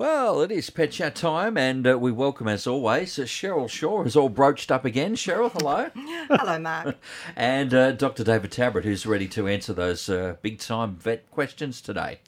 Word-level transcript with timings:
Well, 0.00 0.40
it 0.40 0.50
is 0.50 0.70
pet 0.70 0.92
chat 0.92 1.14
time, 1.14 1.58
and 1.58 1.86
uh, 1.86 1.98
we 1.98 2.10
welcome, 2.10 2.48
as 2.48 2.66
always, 2.66 3.18
uh, 3.18 3.24
Cheryl 3.24 3.68
Shaw 3.68 4.02
is 4.04 4.16
all 4.16 4.30
broached 4.30 4.72
up 4.72 4.86
again. 4.86 5.14
Cheryl, 5.14 5.52
hello. 5.52 5.90
Hello, 5.94 6.58
Mark. 6.58 6.96
and 7.36 7.74
uh, 7.74 7.92
Dr. 7.92 8.24
David 8.24 8.50
Tabrett, 8.50 8.84
who's 8.84 9.04
ready 9.04 9.28
to 9.28 9.46
answer 9.46 9.74
those 9.74 10.08
uh, 10.08 10.36
big 10.40 10.58
time 10.58 10.96
vet 10.96 11.30
questions 11.30 11.82
today. 11.82 12.20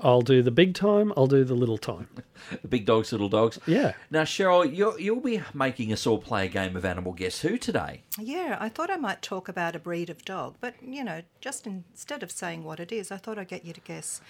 I'll 0.00 0.22
do 0.22 0.42
the 0.42 0.50
big 0.50 0.74
time. 0.74 1.12
I'll 1.16 1.28
do 1.28 1.44
the 1.44 1.54
little 1.54 1.78
time. 1.78 2.08
The 2.62 2.68
big 2.68 2.84
dogs, 2.84 3.12
little 3.12 3.28
dogs. 3.28 3.60
Yeah. 3.64 3.92
Now, 4.10 4.22
Cheryl, 4.22 4.74
you'll, 4.74 4.98
you'll 4.98 5.20
be 5.20 5.40
making 5.54 5.92
us 5.92 6.08
all 6.08 6.18
play 6.18 6.46
a 6.46 6.48
game 6.48 6.74
of 6.74 6.84
Animal 6.84 7.12
Guess 7.12 7.42
Who 7.42 7.58
today. 7.58 8.02
Yeah, 8.18 8.56
I 8.58 8.68
thought 8.68 8.90
I 8.90 8.96
might 8.96 9.22
talk 9.22 9.48
about 9.48 9.76
a 9.76 9.78
breed 9.78 10.10
of 10.10 10.24
dog, 10.24 10.56
but 10.60 10.74
you 10.82 11.04
know, 11.04 11.22
just 11.40 11.64
instead 11.64 12.24
of 12.24 12.32
saying 12.32 12.64
what 12.64 12.80
it 12.80 12.90
is, 12.90 13.12
I 13.12 13.18
thought 13.18 13.38
I'd 13.38 13.46
get 13.46 13.64
you 13.64 13.72
to 13.72 13.80
guess. 13.82 14.20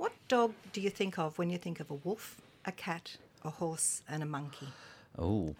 What 0.00 0.12
dog 0.28 0.54
do 0.72 0.80
you 0.80 0.88
think 0.88 1.18
of 1.18 1.36
when 1.36 1.50
you 1.50 1.58
think 1.58 1.78
of 1.78 1.90
a 1.90 1.94
wolf, 1.94 2.40
a 2.64 2.72
cat, 2.72 3.18
a 3.44 3.50
horse, 3.50 4.00
and 4.08 4.22
a 4.22 4.26
monkey? 4.26 4.68
Oh. 5.18 5.54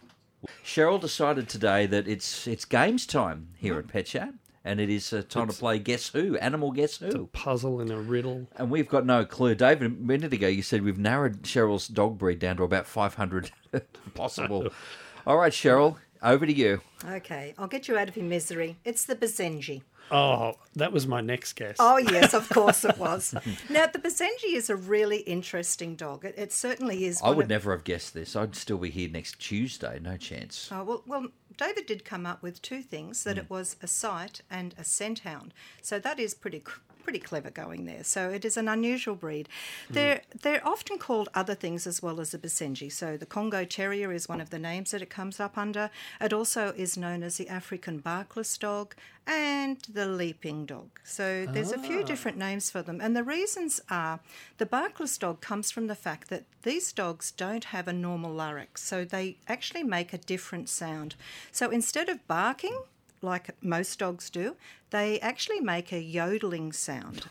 Cheryl 0.64 0.98
decided 0.98 1.46
today 1.46 1.84
that 1.84 2.08
it's 2.08 2.46
it's 2.46 2.64
games 2.64 3.04
time 3.04 3.48
here 3.58 3.78
at 3.78 3.88
Pet 3.88 4.06
Chat, 4.06 4.32
and 4.64 4.80
it 4.80 4.88
is 4.88 5.12
uh, 5.12 5.24
time 5.28 5.48
to 5.48 5.52
play 5.52 5.78
Guess 5.78 6.08
Who, 6.08 6.38
Animal 6.38 6.72
Guess 6.72 6.96
Who. 6.96 7.26
Puzzle 7.26 7.80
and 7.80 7.90
a 7.90 7.98
riddle. 7.98 8.46
And 8.56 8.70
we've 8.70 8.88
got 8.88 9.04
no 9.04 9.26
clue. 9.26 9.54
David, 9.54 9.84
a 9.84 9.94
minute 9.94 10.32
ago 10.32 10.48
you 10.48 10.62
said 10.62 10.80
we've 10.84 10.96
narrowed 10.96 11.42
Cheryl's 11.42 11.86
dog 11.86 12.16
breed 12.16 12.38
down 12.38 12.56
to 12.56 12.62
about 12.62 12.86
500 12.86 13.50
possible. 14.14 14.68
All 15.26 15.36
right, 15.36 15.52
Cheryl, 15.52 15.96
over 16.22 16.46
to 16.46 16.52
you. 16.52 16.80
Okay, 17.06 17.52
I'll 17.58 17.68
get 17.68 17.88
you 17.88 17.98
out 17.98 18.08
of 18.08 18.16
your 18.16 18.24
misery. 18.24 18.78
It's 18.86 19.04
the 19.04 19.16
Basenji. 19.16 19.82
Oh, 20.10 20.54
that 20.76 20.92
was 20.92 21.06
my 21.06 21.20
next 21.20 21.52
guess. 21.54 21.76
Oh, 21.78 21.96
yes, 21.98 22.34
of 22.34 22.48
course 22.48 22.84
it 22.84 22.98
was. 23.06 23.34
now, 23.68 23.86
the 23.86 23.98
Basenji 23.98 24.54
is 24.54 24.68
a 24.70 24.76
really 24.76 25.18
interesting 25.18 25.96
dog. 25.96 26.24
It, 26.24 26.34
it 26.36 26.52
certainly 26.52 27.04
is. 27.04 27.20
I 27.22 27.30
would 27.30 27.44
of- 27.44 27.50
never 27.50 27.72
have 27.72 27.84
guessed 27.84 28.14
this. 28.14 28.34
I'd 28.36 28.54
still 28.56 28.78
be 28.78 28.90
here 28.90 29.08
next 29.08 29.38
Tuesday. 29.38 29.98
No 30.00 30.16
chance. 30.16 30.68
Oh, 30.72 30.82
well, 30.84 31.02
well, 31.06 31.26
David 31.56 31.86
did 31.86 32.04
come 32.04 32.26
up 32.26 32.42
with 32.42 32.62
two 32.62 32.82
things 32.82 33.24
that 33.24 33.36
it 33.38 33.50
was 33.50 33.76
a 33.82 33.86
sight 33.86 34.40
and 34.50 34.74
a 34.78 34.84
scent 34.84 35.20
hound. 35.20 35.52
So 35.82 35.98
that 35.98 36.18
is 36.18 36.34
pretty 36.34 36.60
c- 36.60 36.72
pretty 37.00 37.18
clever 37.18 37.50
going 37.50 37.84
there. 37.84 38.04
So 38.04 38.30
it 38.30 38.44
is 38.44 38.56
an 38.56 38.68
unusual 38.68 39.14
breed. 39.14 39.48
Hmm. 39.88 39.94
They're 39.94 40.20
they're 40.42 40.66
often 40.66 40.98
called 40.98 41.28
other 41.34 41.54
things 41.54 41.86
as 41.86 42.02
well 42.02 42.20
as 42.20 42.30
the 42.30 42.38
Basenji. 42.38 42.90
So 42.92 43.16
the 43.16 43.26
Congo 43.26 43.64
Terrier 43.64 44.12
is 44.12 44.28
one 44.28 44.40
of 44.40 44.50
the 44.50 44.58
names 44.58 44.90
that 44.92 45.02
it 45.02 45.10
comes 45.10 45.40
up 45.40 45.58
under. 45.58 45.90
It 46.20 46.32
also 46.32 46.72
is 46.76 46.96
known 46.96 47.22
as 47.22 47.36
the 47.36 47.48
African 47.48 47.98
Barkless 47.98 48.56
dog 48.58 48.94
and 49.26 49.78
the 49.92 50.06
leaping 50.06 50.66
dog. 50.66 50.88
So 51.04 51.46
there's 51.46 51.72
a 51.72 51.78
few 51.78 52.00
ah. 52.00 52.04
different 52.04 52.36
names 52.36 52.70
for 52.70 52.82
them. 52.82 53.00
And 53.00 53.14
the 53.14 53.22
reasons 53.22 53.80
are 53.88 54.20
the 54.58 54.66
Barkless 54.66 55.16
dog 55.18 55.40
comes 55.40 55.70
from 55.70 55.86
the 55.86 55.94
fact 55.94 56.28
that 56.30 56.44
these 56.62 56.92
dogs 56.92 57.30
don't 57.30 57.64
have 57.64 57.86
a 57.86 57.92
normal 57.92 58.32
larynx. 58.32 58.82
So 58.82 59.04
they 59.04 59.36
actually 59.46 59.84
make 59.84 60.12
a 60.12 60.18
different 60.18 60.68
sound. 60.68 61.14
So 61.52 61.70
instead 61.70 62.08
of 62.08 62.26
barking, 62.26 62.76
like 63.22 63.50
most 63.62 63.98
dogs 63.98 64.30
do, 64.30 64.56
they 64.90 65.20
actually 65.20 65.60
make 65.60 65.92
a 65.92 66.00
yodeling 66.00 66.72
sound. 66.72 67.26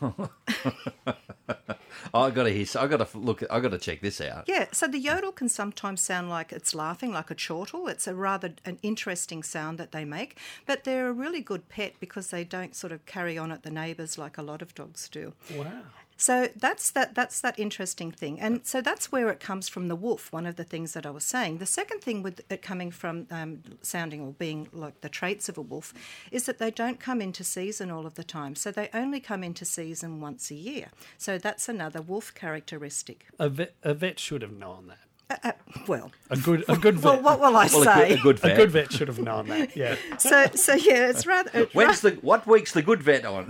I 2.14 2.30
got 2.30 2.44
to 2.44 2.50
hear. 2.50 2.66
I 2.78 2.86
got 2.86 3.06
to 3.10 3.18
look. 3.18 3.42
I 3.50 3.60
got 3.60 3.70
to 3.70 3.78
check 3.78 4.00
this 4.00 4.20
out. 4.20 4.44
Yeah, 4.46 4.66
so 4.72 4.86
the 4.86 4.98
yodel 4.98 5.32
can 5.32 5.48
sometimes 5.48 6.00
sound 6.00 6.30
like 6.30 6.52
it's 6.52 6.74
laughing, 6.74 7.12
like 7.12 7.30
a 7.30 7.34
chortle. 7.34 7.88
It's 7.88 8.06
a 8.06 8.14
rather 8.14 8.54
an 8.64 8.78
interesting 8.82 9.42
sound 9.42 9.78
that 9.78 9.92
they 9.92 10.04
make, 10.04 10.38
but 10.66 10.84
they're 10.84 11.08
a 11.08 11.12
really 11.12 11.40
good 11.40 11.68
pet 11.68 11.94
because 12.00 12.30
they 12.30 12.44
don't 12.44 12.74
sort 12.74 12.92
of 12.92 13.04
carry 13.06 13.36
on 13.36 13.52
at 13.52 13.62
the 13.62 13.70
neighbours 13.70 14.16
like 14.16 14.38
a 14.38 14.42
lot 14.42 14.62
of 14.62 14.74
dogs 14.74 15.08
do. 15.08 15.34
Wow. 15.54 15.82
So 16.20 16.48
that's 16.54 16.90
that 16.90 17.14
that's 17.14 17.40
that 17.40 17.58
interesting 17.58 18.12
thing. 18.12 18.38
And 18.38 18.60
so 18.66 18.82
that's 18.82 19.10
where 19.10 19.30
it 19.30 19.40
comes 19.40 19.70
from 19.70 19.88
the 19.88 19.96
wolf, 19.96 20.30
one 20.30 20.44
of 20.44 20.56
the 20.56 20.64
things 20.64 20.92
that 20.92 21.06
I 21.06 21.10
was 21.10 21.24
saying. 21.24 21.58
The 21.58 21.66
second 21.66 22.00
thing 22.02 22.22
with 22.22 22.42
it 22.50 22.60
coming 22.60 22.90
from 22.90 23.26
um, 23.30 23.62
sounding 23.80 24.20
or 24.20 24.32
being 24.32 24.68
like 24.72 25.00
the 25.00 25.08
traits 25.08 25.48
of 25.48 25.56
a 25.56 25.62
wolf 25.62 25.94
is 26.30 26.44
that 26.44 26.58
they 26.58 26.70
don't 26.70 27.00
come 27.00 27.22
into 27.22 27.42
season 27.42 27.90
all 27.90 28.04
of 28.06 28.16
the 28.16 28.22
time. 28.24 28.54
So 28.54 28.70
they 28.70 28.90
only 28.92 29.18
come 29.20 29.42
into 29.42 29.64
season 29.64 30.20
once 30.20 30.50
a 30.50 30.54
year. 30.54 30.88
So 31.16 31.38
that's 31.38 31.70
another 31.70 32.02
wolf 32.02 32.34
characteristic. 32.34 33.24
A 33.38 33.48
vet, 33.48 33.74
a 33.82 33.94
vet 33.94 34.18
should 34.18 34.42
have 34.42 34.52
known 34.52 34.88
that. 34.88 34.98
Uh, 35.30 35.48
uh, 35.48 35.52
well, 35.86 36.10
A 36.28 36.36
good, 36.36 36.64
a 36.68 36.76
good 36.76 36.96
vet. 37.00 37.04
well, 37.04 37.22
what 37.22 37.40
will 37.40 37.56
I 37.56 37.66
Well, 37.72 37.82
a 37.82 37.84
say? 37.84 38.08
good, 38.08 38.18
a 38.18 38.22
good 38.22 38.36
a 38.36 38.40
vet. 38.40 38.56
good 38.56 38.70
vet 38.72 38.92
should 38.92 39.08
have 39.08 39.20
known 39.20 39.46
that. 39.48 39.74
Yeah. 39.74 39.96
So, 40.18 40.46
so 40.54 40.74
yeah, 40.74 41.08
it's 41.08 41.24
rather. 41.24 41.50
it- 41.54 41.74
When's 41.74 42.02
the 42.02 42.10
what 42.20 42.46
week's 42.46 42.72
the 42.72 42.82
good 42.82 43.02
vet 43.02 43.24
on? 43.24 43.46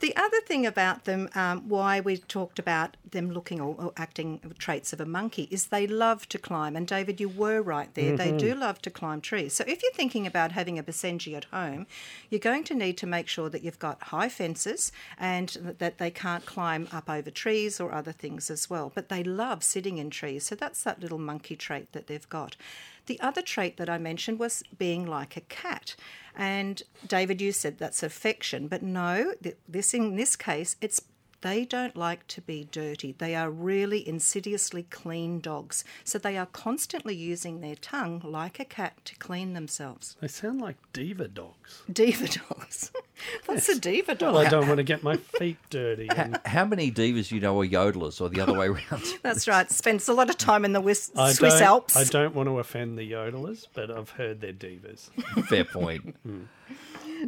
The 0.00 0.16
other 0.16 0.40
thing 0.40 0.66
about 0.66 1.04
them, 1.04 1.28
um, 1.34 1.68
why 1.68 2.00
we 2.00 2.16
talked 2.16 2.58
about 2.58 2.96
them 3.10 3.30
looking 3.30 3.60
or, 3.60 3.74
or 3.78 3.92
acting 3.96 4.40
traits 4.58 4.92
of 4.92 5.00
a 5.00 5.06
monkey, 5.06 5.48
is 5.50 5.66
they 5.66 5.86
love 5.86 6.28
to 6.30 6.38
climb. 6.38 6.76
And 6.76 6.86
David, 6.86 7.20
you 7.20 7.28
were 7.28 7.62
right 7.62 7.92
there. 7.94 8.16
They 8.16 8.32
do 8.32 8.54
love 8.54 8.82
to 8.82 8.90
climb 8.90 9.20
trees. 9.20 9.52
So 9.54 9.64
if 9.66 9.82
you're 9.82 9.92
thinking 9.92 10.26
about 10.26 10.52
having 10.52 10.78
a 10.78 10.82
Basenji 10.82 11.36
at 11.36 11.44
home, 11.44 11.86
you're 12.30 12.38
going 12.38 12.64
to 12.64 12.74
need 12.74 12.96
to 12.98 13.06
make 13.06 13.28
sure 13.28 13.48
that 13.48 13.62
you've 13.62 13.78
got 13.78 14.02
high 14.04 14.28
fences 14.28 14.92
and 15.18 15.74
that 15.78 15.98
they 15.98 16.10
can't 16.10 16.46
climb 16.46 16.88
up 16.92 17.08
over 17.08 17.30
trees 17.30 17.80
or 17.80 17.92
other 17.92 18.12
things 18.12 18.50
as 18.50 18.68
well. 18.68 18.90
But 18.94 19.08
they 19.08 19.22
love 19.22 19.62
sitting 19.62 19.98
in 19.98 20.10
trees. 20.10 20.44
So 20.44 20.54
that's 20.54 20.82
that 20.84 21.00
little 21.00 21.18
monkey 21.18 21.56
trait 21.56 21.92
that 21.92 22.06
they've 22.06 22.28
got. 22.28 22.56
The 23.06 23.20
other 23.20 23.42
trait 23.42 23.76
that 23.78 23.90
I 23.90 23.98
mentioned 23.98 24.38
was 24.38 24.62
being 24.78 25.06
like 25.06 25.36
a 25.36 25.40
cat. 25.42 25.96
And 26.34 26.82
David, 27.06 27.40
you 27.40 27.52
said 27.52 27.78
that's 27.78 28.02
affection, 28.02 28.68
but 28.68 28.82
no, 28.82 29.34
this 29.72 29.94
in 29.94 30.16
this 30.16 30.36
case, 30.36 30.76
it's 30.80 31.00
they 31.42 31.64
don't 31.64 31.96
like 31.96 32.24
to 32.28 32.40
be 32.40 32.68
dirty. 32.70 33.16
They 33.18 33.34
are 33.34 33.50
really 33.50 34.06
insidiously 34.08 34.84
clean 34.84 35.40
dogs. 35.40 35.82
So 36.04 36.16
they 36.18 36.38
are 36.38 36.46
constantly 36.46 37.16
using 37.16 37.60
their 37.60 37.74
tongue 37.74 38.22
like 38.24 38.60
a 38.60 38.64
cat 38.64 39.04
to 39.06 39.16
clean 39.16 39.52
themselves. 39.52 40.16
They 40.20 40.28
sound 40.28 40.60
like 40.60 40.76
diva 40.92 41.26
dogs. 41.26 41.82
Diva 41.92 42.28
dogs. 42.28 42.92
What's 43.46 43.68
a 43.68 43.78
diva 43.78 44.14
dog? 44.14 44.34
Well, 44.34 44.46
I 44.46 44.48
don't 44.48 44.68
want 44.68 44.76
to 44.78 44.84
get 44.84 45.02
my 45.02 45.16
feet 45.38 45.58
dirty. 45.68 46.08
And 46.16 46.38
How 46.46 46.64
many 46.64 46.92
divas 46.92 47.32
you 47.32 47.40
know 47.40 47.60
are 47.60 47.66
yodelers, 47.66 48.20
or 48.20 48.28
the 48.28 48.40
other 48.40 48.54
way 48.54 48.68
around? 48.68 49.02
That's 49.22 49.48
right. 49.48 49.68
Spends 49.68 50.08
a 50.08 50.12
lot 50.14 50.30
of 50.30 50.38
time 50.38 50.64
in 50.64 50.72
the 50.72 50.80
Wis- 50.80 51.10
I 51.16 51.32
Swiss 51.32 51.60
Alps. 51.60 51.96
I 51.96 52.04
don't 52.04 52.36
want 52.36 52.48
to 52.48 52.60
offend 52.60 52.96
the 52.98 53.10
yodelers, 53.10 53.66
but 53.74 53.90
I've 53.90 54.10
heard 54.10 54.40
they're 54.40 54.52
divas. 54.52 55.10
Fair 55.46 55.64
point. 55.64 56.14
Hmm. 56.24 56.42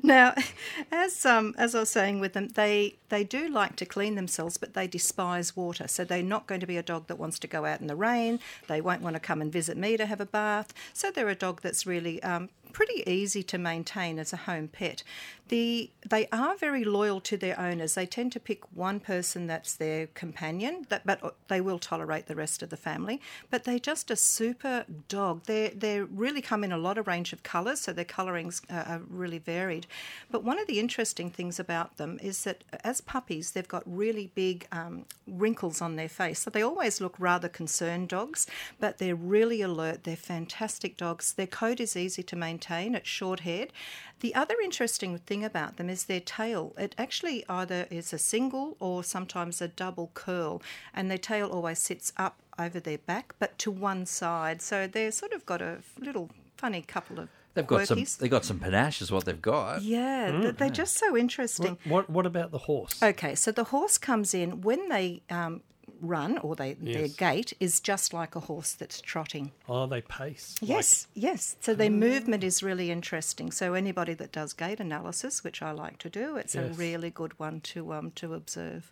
Now, 0.03 0.35
as 0.93 1.25
um, 1.25 1.55
as 1.57 1.75
I 1.75 1.81
was 1.81 1.91
saying 1.91 2.21
with 2.21 2.33
them, 2.33 2.49
they 2.49 2.97
they 3.09 3.25
do 3.25 3.49
like 3.49 3.77
to 3.77 3.87
clean 3.87 4.15
themselves, 4.15 4.57
but 4.57 4.75
they 4.75 4.87
despise 4.87 5.57
water. 5.57 5.87
So 5.89 6.05
they're 6.05 6.23
not 6.23 6.47
going 6.47 6.61
to 6.61 6.67
be 6.67 6.77
a 6.77 6.83
dog 6.83 7.07
that 7.07 7.19
wants 7.19 7.39
to 7.41 7.47
go 7.47 7.65
out 7.65 7.81
in 7.81 7.87
the 7.87 7.97
rain. 7.97 8.41
They 8.69 8.81
won't 8.81 9.03
want 9.03 9.15
to 9.15 9.21
come 9.21 9.41
and 9.41 9.53
visit 9.53 9.77
me 9.77 9.97
to 9.97 10.07
have 10.07 10.21
a 10.21 10.27
bath. 10.27 10.73
So 10.93 11.11
they're 11.11 11.29
a 11.29 11.35
dog 11.35 11.63
that's 11.63 11.87
really 11.87 12.23
um, 12.23 12.49
pretty 12.75 13.03
easy 13.07 13.43
to 13.45 13.57
maintain 13.57 14.19
as 14.19 14.33
a 14.35 14.37
home 14.37 14.69
pet. 14.69 15.03
The 15.49 15.91
they 16.09 16.27
are 16.33 16.57
very 16.57 16.85
loyal 16.85 17.21
to 17.21 17.37
their 17.37 17.59
owners. 17.61 17.95
They 17.95 18.07
tend 18.07 18.33
to 18.33 18.41
pick 18.41 18.61
one 18.75 18.99
person 18.99 19.47
that's 19.47 19.75
their 19.75 20.07
companion, 20.09 20.87
that, 20.89 21.07
but 21.07 21.37
they 21.49 21.61
will 21.61 21.79
tolerate 21.79 22.27
the 22.27 22.35
rest 22.35 22.63
of 22.63 22.71
the 22.71 22.79
family. 22.79 23.21
But 23.51 23.65
they're 23.65 23.79
just 23.79 24.11
a 24.11 24.17
super 24.17 24.85
dog. 25.09 25.45
They 25.45 25.69
they 25.69 26.01
really 26.01 26.43
come 26.43 26.65
in 26.65 26.73
a 26.73 26.79
lot 26.79 26.99
of 26.99 27.07
range 27.07 27.33
of 27.33 27.43
colours, 27.43 27.81
so 27.83 27.93
their 27.93 28.05
colourings 28.07 28.63
uh, 28.71 28.85
are 28.87 29.03
really 29.09 29.39
varied. 29.39 29.87
But 30.31 30.45
one 30.45 30.59
of 30.59 30.67
the 30.67 30.81
interesting 30.81 31.31
things 31.31 31.61
about 31.61 31.99
them 31.99 32.19
is 32.23 32.45
that 32.45 32.65
as 32.83 33.01
puppies, 33.03 33.53
they've 33.53 33.69
got 33.69 33.83
really 33.87 34.31
big 34.35 34.67
um, 34.73 35.05
wrinkles 35.27 35.81
on 35.81 35.97
their 35.97 36.09
face. 36.09 36.41
So 36.41 36.51
they 36.51 36.63
always 36.63 37.01
look 37.01 37.17
rather 37.19 37.49
concerned 37.49 38.09
dogs, 38.09 38.47
but 38.81 38.99
they're 38.99 39.15
really 39.15 39.61
alert. 39.61 40.05
They're 40.05 40.17
fantastic 40.17 40.97
dogs. 40.97 41.35
Their 41.35 41.47
coat 41.47 41.81
is 41.81 41.97
easy 41.97 42.23
to 42.25 42.35
maintain. 42.37 42.64
It's 42.71 43.09
short 43.09 43.41
haired. 43.41 43.73
The 44.21 44.35
other 44.35 44.55
interesting 44.63 45.19
thing 45.19 45.45
about 45.45 45.77
them 45.77 45.91
is 45.91 46.05
their 46.05 46.21
tail. 46.21 46.75
It 46.79 46.95
actually 46.97 47.45
either 47.49 47.87
is 47.91 48.13
a 48.13 48.19
single 48.19 48.77
or 48.81 49.05
sometimes 49.05 49.61
a 49.61 49.69
double 49.69 50.11
curl, 50.15 50.63
and 50.95 51.11
their 51.11 51.19
tail 51.19 51.49
always 51.49 51.79
sits 51.79 52.13
up 52.17 52.39
over 52.59 52.81
their 52.81 52.99
back, 52.99 53.35
but 53.39 53.59
to 53.59 53.71
one 53.71 54.07
side. 54.07 54.63
So 54.63 54.87
they're 54.87 55.13
sort 55.13 55.33
of 55.33 55.45
got 55.45 55.61
a 55.61 55.79
little 55.99 56.31
funny 56.57 56.83
couple 56.83 57.19
of 57.21 57.29
They've 57.55 57.67
got 57.67 57.87
some. 57.87 58.05
They've 58.19 58.31
got 58.31 58.45
some 58.45 58.59
panache, 58.59 59.01
is 59.01 59.13
what 59.13 59.25
they've 59.25 59.41
got. 59.41 59.83
Yeah, 59.83 60.33
th- 60.33 60.57
they're 60.57 60.71
just 60.71 60.97
so 60.99 61.17
interesting. 61.17 61.79
What, 61.85 62.11
what 62.11 62.27
about 62.27 62.51
the 62.51 62.59
horse? 62.59 63.01
Okay, 63.01 63.37
so 63.37 63.53
the 63.53 63.65
horse 63.65 63.97
comes 63.97 64.35
in 64.35 64.61
when 64.63 64.89
they 64.89 65.23
um, 65.31 65.63
run 66.01 66.39
or 66.39 66.55
they 66.57 66.75
their 66.75 67.09
gait 67.09 67.53
is 67.61 67.81
just 67.81 68.13
like 68.13 68.35
a 68.37 68.41
horse 68.41 68.73
that's 68.73 69.01
trotting. 69.01 69.53
Oh, 69.69 69.87
they 69.87 70.01
pace. 70.03 70.57
like- 70.61 70.69
Yes, 70.71 71.07
yes. 71.15 71.57
So 71.61 71.75
their 71.75 71.91
movement 71.91 72.45
is 72.45 72.63
really 72.63 72.91
interesting. 72.91 73.51
So 73.51 73.75
anybody 73.75 74.15
that 74.15 74.33
does 74.33 74.53
gait 74.53 74.81
analysis, 74.81 75.43
which 75.45 75.63
I 75.63 75.71
like 75.73 75.99
to 75.99 76.11
do, 76.11 76.37
it's 76.37 76.55
a 76.55 76.63
really 76.77 77.11
good 77.11 77.39
one 77.39 77.61
to 77.63 77.93
um 77.93 78.11
to 78.17 78.35
observe. 78.35 78.91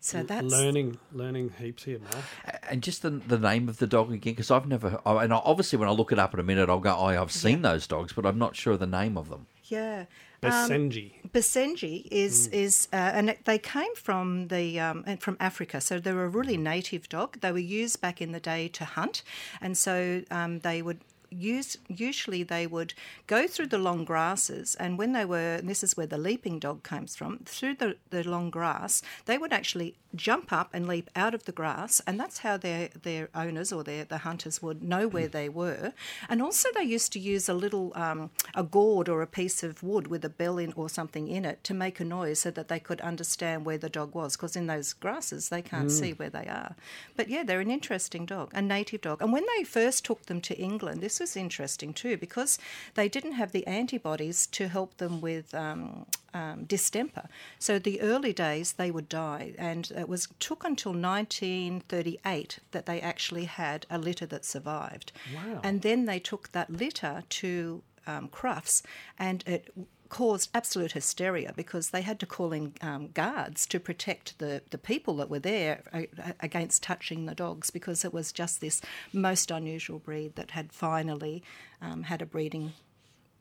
So 0.00 0.22
that's 0.22 0.44
learning, 0.52 0.98
learning 1.12 1.54
heaps 1.58 1.82
here, 1.84 1.98
Mark. 1.98 2.24
And 2.70 2.82
just 2.84 3.02
the, 3.02 3.10
the 3.10 3.38
name 3.38 3.68
of 3.68 3.78
the 3.78 3.86
dog 3.86 4.12
again, 4.12 4.32
because 4.34 4.50
I've 4.50 4.66
never. 4.66 5.00
And 5.04 5.32
obviously, 5.32 5.76
when 5.76 5.88
I 5.88 5.92
look 5.92 6.12
it 6.12 6.20
up 6.20 6.32
in 6.34 6.40
a 6.40 6.44
minute, 6.44 6.68
I'll 6.70 6.78
go, 6.78 6.94
"Oh, 6.96 7.06
I've 7.06 7.32
seen 7.32 7.62
those 7.62 7.86
dogs," 7.88 8.12
but 8.12 8.24
I'm 8.24 8.38
not 8.38 8.54
sure 8.54 8.74
of 8.74 8.78
the 8.80 8.86
name 8.86 9.18
of 9.18 9.28
them. 9.28 9.46
Yeah. 9.68 10.04
Basenji. 10.42 11.14
Basenji 11.30 12.06
is 12.10 12.46
is 12.48 12.88
uh, 12.92 12.96
and 12.96 13.36
they 13.44 13.58
came 13.58 13.94
from 13.96 14.48
the 14.48 14.78
um, 14.78 15.04
from 15.18 15.36
Africa, 15.40 15.80
so 15.80 15.98
they 15.98 16.12
were 16.12 16.24
a 16.24 16.28
really 16.28 16.56
native 16.56 17.08
dog. 17.08 17.40
They 17.40 17.50
were 17.50 17.58
used 17.58 18.00
back 18.00 18.22
in 18.22 18.32
the 18.32 18.40
day 18.40 18.68
to 18.68 18.84
hunt, 18.84 19.22
and 19.60 19.76
so 19.76 20.22
um, 20.30 20.60
they 20.60 20.80
would 20.80 21.00
use 21.30 21.76
usually 21.88 22.42
they 22.42 22.66
would 22.66 22.94
go 23.26 23.46
through 23.46 23.66
the 23.66 23.78
long 23.78 24.04
grasses 24.04 24.74
and 24.76 24.98
when 24.98 25.12
they 25.12 25.24
were 25.24 25.56
and 25.56 25.68
this 25.68 25.84
is 25.84 25.96
where 25.96 26.06
the 26.06 26.18
leaping 26.18 26.58
dog 26.58 26.82
comes 26.82 27.14
from 27.14 27.38
through 27.44 27.74
the, 27.74 27.96
the 28.10 28.26
long 28.28 28.50
grass 28.50 29.02
they 29.26 29.38
would 29.38 29.52
actually 29.52 29.94
jump 30.14 30.52
up 30.52 30.70
and 30.72 30.88
leap 30.88 31.10
out 31.14 31.34
of 31.34 31.44
the 31.44 31.52
grass 31.52 32.00
and 32.06 32.18
that's 32.18 32.38
how 32.38 32.56
their 32.56 32.88
their 33.02 33.28
owners 33.34 33.72
or 33.72 33.84
their 33.84 34.04
the 34.04 34.18
hunters 34.18 34.62
would 34.62 34.82
know 34.82 35.06
where 35.06 35.28
they 35.28 35.48
were. 35.48 35.92
And 36.28 36.42
also 36.42 36.68
they 36.74 36.82
used 36.82 37.12
to 37.12 37.18
use 37.18 37.48
a 37.48 37.54
little 37.54 37.92
um, 37.94 38.30
a 38.54 38.62
gourd 38.62 39.08
or 39.08 39.22
a 39.22 39.26
piece 39.26 39.62
of 39.62 39.82
wood 39.82 40.06
with 40.06 40.24
a 40.24 40.28
bell 40.28 40.58
in 40.58 40.72
or 40.76 40.88
something 40.88 41.28
in 41.28 41.44
it 41.44 41.62
to 41.64 41.74
make 41.74 42.00
a 42.00 42.04
noise 42.04 42.40
so 42.40 42.50
that 42.50 42.68
they 42.68 42.80
could 42.80 43.00
understand 43.00 43.64
where 43.64 43.78
the 43.78 43.88
dog 43.88 44.14
was 44.14 44.36
because 44.36 44.56
in 44.56 44.66
those 44.66 44.92
grasses 44.92 45.48
they 45.48 45.62
can't 45.62 45.90
see 45.90 46.12
where 46.12 46.30
they 46.30 46.46
are. 46.46 46.74
But 47.16 47.28
yeah 47.28 47.42
they're 47.42 47.60
an 47.60 47.70
interesting 47.70 48.26
dog 48.26 48.50
a 48.54 48.62
native 48.62 49.02
dog. 49.02 49.20
And 49.20 49.32
when 49.32 49.44
they 49.56 49.64
first 49.64 50.04
took 50.04 50.26
them 50.26 50.40
to 50.42 50.58
england 50.58 51.00
this 51.00 51.17
was 51.20 51.36
interesting 51.36 51.92
too 51.92 52.16
because 52.16 52.58
they 52.94 53.08
didn't 53.08 53.32
have 53.32 53.52
the 53.52 53.66
antibodies 53.66 54.46
to 54.48 54.68
help 54.68 54.96
them 54.98 55.20
with 55.20 55.54
um, 55.54 56.06
um, 56.34 56.64
distemper. 56.64 57.28
So 57.58 57.78
the 57.78 58.00
early 58.00 58.32
days 58.32 58.72
they 58.72 58.90
would 58.90 59.08
die, 59.08 59.54
and 59.58 59.90
it 59.90 60.08
was 60.08 60.28
took 60.38 60.64
until 60.64 60.92
1938 60.92 62.58
that 62.70 62.86
they 62.86 63.00
actually 63.00 63.44
had 63.44 63.86
a 63.90 63.98
litter 63.98 64.26
that 64.26 64.44
survived. 64.44 65.12
Wow. 65.34 65.60
And 65.62 65.82
then 65.82 66.04
they 66.04 66.18
took 66.18 66.52
that 66.52 66.70
litter 66.70 67.24
to 67.28 67.82
um, 68.06 68.28
Crufts, 68.28 68.82
and 69.18 69.44
it 69.46 69.72
caused 70.08 70.50
absolute 70.54 70.92
hysteria 70.92 71.52
because 71.56 71.90
they 71.90 72.02
had 72.02 72.18
to 72.20 72.26
call 72.26 72.52
in 72.52 72.72
um, 72.80 73.08
guards 73.08 73.66
to 73.66 73.78
protect 73.80 74.38
the, 74.38 74.62
the 74.70 74.78
people 74.78 75.16
that 75.16 75.30
were 75.30 75.38
there 75.38 75.82
uh, 75.92 76.02
against 76.40 76.82
touching 76.82 77.26
the 77.26 77.34
dogs 77.34 77.70
because 77.70 78.04
it 78.04 78.12
was 78.12 78.32
just 78.32 78.60
this 78.60 78.80
most 79.12 79.50
unusual 79.50 79.98
breed 79.98 80.34
that 80.36 80.52
had 80.52 80.72
finally 80.72 81.42
um, 81.82 82.04
had 82.04 82.22
a 82.22 82.26
breeding 82.26 82.72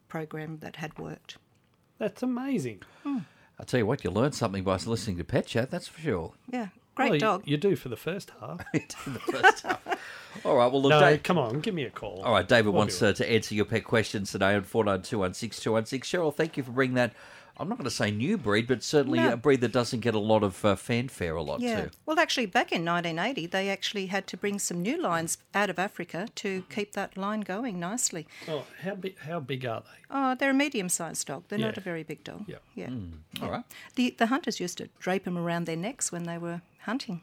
program 0.07 0.57
that 0.59 0.77
had 0.77 0.97
worked. 0.99 1.37
That's 1.99 2.23
amazing. 2.23 2.83
I'll 3.59 3.65
tell 3.65 3.79
you 3.79 3.85
what, 3.85 4.03
you 4.03 4.11
learn 4.11 4.33
something 4.33 4.63
by 4.63 4.77
listening 4.77 5.17
to 5.17 5.23
Pet 5.23 5.47
Chat, 5.47 5.71
that's 5.71 5.87
for 5.87 5.99
sure. 5.99 6.33
Yeah, 6.49 6.67
great 6.97 7.05
Well, 7.09 7.15
you- 7.15 7.19
dog. 7.19 7.41
You, 7.45 7.57
do 7.57 7.75
for 7.75 7.89
the 7.89 7.95
first 7.95 8.31
half. 8.41 8.59
the 8.73 9.19
first 9.31 9.63
half. 9.63 9.79
All 10.43 10.55
right, 10.55 10.71
well, 10.71 10.81
look, 10.81 10.89
no, 10.91 10.99
Dave, 10.99 11.23
come 11.23 11.37
on, 11.37 11.61
give 11.61 11.73
me 11.73 11.83
a 11.83 11.89
call. 11.89 12.21
All 12.23 12.33
right, 12.33 12.47
David 12.47 12.65
We'll 12.65 12.73
wants 12.79 13.01
uh, 13.01 13.13
to 13.13 13.31
answer 13.31 13.55
your 13.55 13.65
pet 13.65 13.83
questions 13.85 14.31
today 14.31 14.53
on 14.55 14.63
49216216. 14.63 16.01
Cheryl, 16.01 16.33
thank 16.35 16.57
you 16.57 16.63
for 16.63 16.71
bringing 16.71 16.95
that. 16.95 17.13
I'm 17.59 17.67
not 17.69 17.77
going 17.77 17.85
to 17.89 17.91
say 17.95 18.11
new 18.11 18.37
breed, 18.37 18.67
but 18.67 18.83
certainly 18.83 19.19
No. 19.19 19.33
a 19.33 19.37
breed 19.37 19.61
that 19.61 19.71
doesn't 19.71 20.01
get 20.01 20.13
a 20.15 20.19
lot 20.19 20.43
of 20.43 20.63
uh, 20.63 20.75
fanfare 20.75 21.35
a 21.35 21.41
lot 21.41 21.59
Yeah. 21.59 21.85
too. 21.85 21.89
Well, 22.05 22.19
actually, 22.19 22.45
back 22.45 22.71
in 22.71 22.85
1980, 22.85 23.47
they 23.47 23.69
actually 23.69 24.07
had 24.07 24.27
to 24.27 24.37
bring 24.37 24.59
some 24.59 24.81
new 24.81 25.01
lines 25.01 25.37
out 25.53 25.69
of 25.69 25.79
Africa 25.79 26.27
to 26.35 26.63
keep 26.69 26.93
that 26.93 27.17
line 27.17 27.41
going 27.41 27.79
nicely. 27.79 28.27
Oh, 28.47 28.65
how 28.83 28.95
big? 28.95 29.17
How 29.19 29.39
big 29.39 29.65
are 29.65 29.81
they? 29.81 30.03
Oh, 30.11 30.35
they're 30.35 30.51
a 30.51 30.53
medium-sized 30.53 31.25
dog. 31.27 31.43
They're 31.47 31.59
not 31.59 31.77
a 31.77 31.81
very 31.81 32.03
big 32.03 32.23
dog. 32.23 32.45
Yeah. 32.47 32.57
Yeah. 32.75 32.89
All 33.41 33.49
right. 33.49 33.63
The 33.95 34.11
the 34.17 34.27
hunters 34.27 34.59
used 34.59 34.77
to 34.77 34.89
drape 34.99 35.23
them 35.25 35.37
around 35.37 35.65
their 35.65 35.75
necks 35.75 36.11
when 36.11 36.23
they 36.23 36.37
were 36.37 36.61
hunting. 36.81 37.21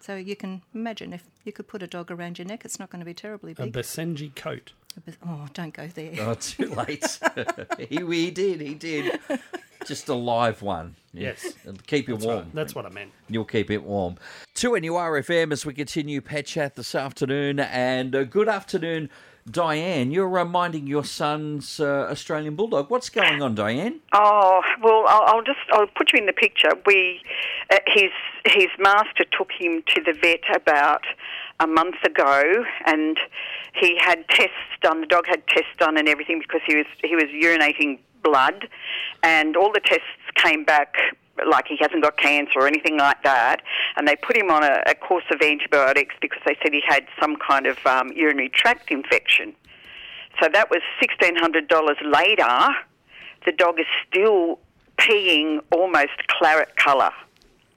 So 0.00 0.16
you 0.16 0.34
can 0.34 0.62
imagine 0.74 1.12
if 1.12 1.24
you 1.44 1.52
could 1.52 1.68
put 1.68 1.82
a 1.82 1.86
dog 1.86 2.10
around 2.10 2.38
your 2.38 2.46
neck, 2.46 2.64
it's 2.64 2.78
not 2.80 2.90
going 2.90 2.98
to 3.00 3.04
be 3.06 3.14
terribly 3.14 3.54
big. 3.54 3.68
A 3.68 3.70
big. 3.70 3.84
Basenji 3.84 4.34
coat. 4.34 4.72
oh, 5.24 5.46
don't 5.54 5.72
go 5.72 5.86
there. 5.86 6.12
Oh, 6.20 6.34
too 6.34 6.66
late. 6.74 7.20
he, 7.78 7.96
he 8.04 8.30
did, 8.32 8.60
he 8.60 8.74
did. 8.74 9.20
Just 9.86 10.08
a 10.08 10.14
live 10.14 10.62
one. 10.62 10.96
Yes. 11.12 11.54
And 11.64 11.84
keep 11.86 12.08
you 12.08 12.14
That's 12.14 12.26
warm. 12.26 12.38
right. 12.38 12.54
That's 12.54 12.74
what 12.74 12.86
I 12.86 12.88
meant. 12.88 13.10
You'll 13.28 13.44
keep 13.44 13.70
it 13.70 13.82
warm. 13.82 14.16
2NURFM 14.54 15.52
as 15.52 15.66
we 15.66 15.74
continue 15.74 16.20
Pet 16.20 16.46
Chat 16.46 16.76
this 16.76 16.94
afternoon. 16.94 17.60
And 17.60 18.14
uh, 18.14 18.24
good 18.24 18.48
afternoon, 18.48 19.10
Diane. 19.50 20.10
You're 20.10 20.28
reminding 20.28 20.86
your 20.86 21.04
son's 21.04 21.80
uh, 21.80 22.08
Australian 22.10 22.54
Bulldog. 22.56 22.90
What's 22.90 23.10
going 23.10 23.42
on, 23.42 23.54
Diane? 23.54 24.00
Oh 24.12 24.62
well, 24.82 25.04
I'll, 25.08 25.36
I'll 25.36 25.42
just 25.42 25.58
I'll 25.72 25.86
put 25.88 26.12
you 26.12 26.18
in 26.20 26.26
the 26.26 26.32
picture. 26.32 26.70
We 26.86 27.20
uh, 27.70 27.78
his 27.88 28.10
his 28.46 28.68
master 28.78 29.24
took 29.36 29.50
him 29.52 29.82
to 29.94 30.00
the 30.00 30.12
vet 30.12 30.44
about 30.54 31.02
a 31.60 31.66
month 31.66 31.96
ago, 32.04 32.64
and 32.86 33.18
he 33.74 33.98
had 33.98 34.26
tests 34.28 34.54
done. 34.80 35.00
The 35.00 35.06
dog 35.06 35.26
had 35.26 35.46
tests 35.48 35.72
done 35.78 35.96
and 35.98 36.08
everything 36.08 36.38
because 36.40 36.60
he 36.66 36.76
was 36.76 36.86
he 37.02 37.14
was 37.16 37.24
urinating 37.24 37.98
blood, 38.22 38.68
and 39.22 39.56
all 39.56 39.72
the 39.72 39.80
tests 39.80 40.04
came 40.34 40.64
back 40.64 40.96
like 41.50 41.66
he 41.66 41.76
hasn't 41.80 42.02
got 42.02 42.16
cancer 42.18 42.58
or 42.60 42.66
anything 42.66 42.98
like 42.98 43.22
that. 43.22 43.62
And 43.96 44.06
they 44.06 44.16
put 44.16 44.36
him 44.36 44.50
on 44.50 44.62
a, 44.62 44.82
a 44.86 44.94
course 44.94 45.24
of 45.32 45.40
antibiotics 45.40 46.14
because 46.20 46.40
they 46.46 46.56
said 46.62 46.72
he 46.72 46.82
had 46.86 47.06
some 47.20 47.36
kind 47.36 47.66
of 47.66 47.78
um, 47.86 48.12
urinary 48.14 48.50
tract 48.50 48.90
infection. 48.90 49.54
So 50.40 50.48
that 50.52 50.70
was 50.70 50.80
$1,600 51.02 52.12
later. 52.12 52.74
The 53.46 53.52
dog 53.52 53.80
is 53.80 53.86
still 54.08 54.58
peeing 54.98 55.60
almost 55.72 56.26
claret 56.28 56.76
colour. 56.76 57.10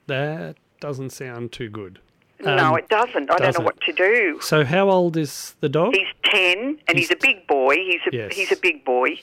That 0.06 0.56
doesn't 0.80 1.10
sound 1.10 1.52
too 1.52 1.68
good. 1.68 1.98
no, 2.44 2.56
Um, 2.72 2.76
it 2.78 2.88
doesn't. 2.88 3.14
I 3.30 3.36
don't 3.36 3.38
doesn't. 3.40 3.62
know 3.62 3.64
what 3.64 3.80
to 3.82 3.92
do. 3.92 4.38
So, 4.42 4.64
how 4.64 4.90
old 4.90 5.16
is 5.16 5.56
the 5.60 5.68
dog? 5.68 5.94
He's 5.94 6.06
10 6.24 6.78
and 6.86 6.98
he's, 6.98 7.08
He's 7.08 7.10
a 7.10 7.16
big 7.20 7.46
boy. 7.46 7.74
He's 7.76 8.00
a, 8.12 8.14
Yes. 8.16 8.34
he's 8.36 8.52
a 8.52 8.56
big 8.56 8.84
boy. 8.84 9.18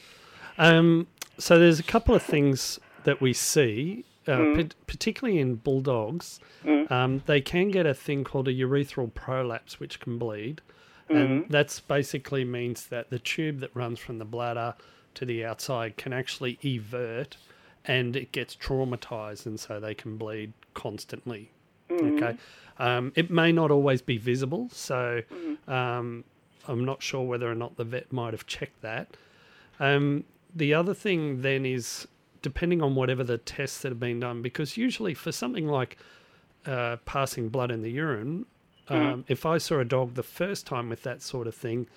Um, 0.57 1.07
so 1.37 1.57
there's 1.59 1.79
a 1.79 1.83
couple 1.83 2.13
of 2.15 2.21
things 2.23 2.79
that 3.03 3.19
we 3.21 3.33
see, 3.33 4.05
uh, 4.27 4.31
Mm. 4.37 4.55
pat- 4.55 4.75
particularly 4.87 5.39
in 5.39 5.55
bulldogs. 5.55 6.39
Um, 6.89 7.23
they 7.25 7.41
can 7.41 7.69
get 7.69 7.85
a 7.85 7.93
thing 7.93 8.23
called 8.23 8.47
a 8.47 8.53
urethral 8.53 9.13
prolapse, 9.13 9.79
which 9.79 9.99
can 9.99 10.17
bleed, 10.17 10.61
Mm-hmm. 11.09 11.15
and 11.17 11.45
that's 11.49 11.79
basically 11.79 12.45
means 12.45 12.87
that 12.87 13.09
the 13.09 13.19
tube 13.19 13.59
that 13.59 13.71
runs 13.75 13.99
from 13.99 14.19
the 14.19 14.25
bladder 14.25 14.75
to 15.15 15.25
the 15.25 15.43
outside 15.43 15.97
can 15.97 16.13
actually 16.13 16.57
evert, 16.63 17.35
and 17.85 18.15
it 18.15 18.31
gets 18.31 18.55
traumatized, 18.55 19.45
and 19.45 19.59
so 19.59 19.79
they 19.79 19.93
can 19.93 20.17
bleed 20.17 20.53
constantly. 20.73 21.49
Okay, 21.91 22.37
um, 22.79 23.11
it 23.15 23.29
may 23.29 23.51
not 23.51 23.69
always 23.71 24.01
be 24.01 24.17
visible, 24.17 24.69
so 24.71 25.21
um, 25.67 26.23
I'm 26.67 26.85
not 26.85 27.03
sure 27.03 27.21
whether 27.23 27.49
or 27.51 27.55
not 27.55 27.75
the 27.75 27.83
vet 27.83 28.11
might 28.11 28.33
have 28.33 28.47
checked 28.47 28.81
that. 28.81 29.15
Um, 29.79 30.23
the 30.55 30.73
other 30.73 30.93
thing 30.93 31.41
then 31.41 31.65
is 31.65 32.07
depending 32.41 32.81
on 32.81 32.95
whatever 32.95 33.23
the 33.23 33.37
tests 33.37 33.81
that 33.81 33.89
have 33.89 33.99
been 33.99 34.19
done, 34.19 34.41
because 34.41 34.77
usually 34.77 35.13
for 35.13 35.31
something 35.31 35.67
like 35.67 35.97
uh, 36.65 36.97
passing 37.05 37.49
blood 37.49 37.71
in 37.71 37.81
the 37.81 37.91
urine, 37.91 38.45
um, 38.89 39.23
if 39.27 39.45
I 39.45 39.57
saw 39.57 39.79
a 39.79 39.85
dog 39.85 40.15
the 40.15 40.23
first 40.23 40.67
time 40.67 40.89
with 40.89 41.03
that 41.03 41.21
sort 41.21 41.47
of 41.47 41.55
thing, 41.55 41.87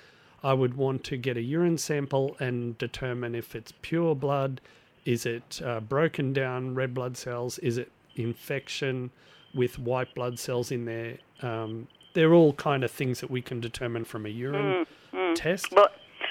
I 0.43 0.53
would 0.53 0.75
want 0.75 1.03
to 1.05 1.17
get 1.17 1.37
a 1.37 1.43
urine 1.43 1.79
sample 1.79 2.37
and 2.39 2.79
determine 2.79 3.35
if 3.35 3.57
it's 3.57 3.73
pure 3.83 4.15
blood, 4.15 4.61
is 5.05 5.27
it 5.27 5.61
uh, 5.65 5.81
broken 5.81 6.33
down 6.33 6.75
red 6.75 6.95
blood 6.95 7.17
cells, 7.17 7.59
is 7.59 7.77
it 7.77 7.91
infection 8.15 9.11
with 9.55 9.79
white 9.79 10.15
blood 10.15 10.39
cells 10.39 10.71
in 10.71 10.85
there. 10.85 11.19
Um, 11.43 11.89
they're 12.15 12.35
all 12.35 12.53
kind 12.53 12.85
of 12.85 12.91
things 12.91 13.21
that 13.21 13.31
we 13.31 13.43
can 13.43 13.61
determine 13.61 14.05
from 14.05 14.27
a 14.27 14.29
urine 14.29 14.87
test. 15.35 15.73
Well, 15.73 15.89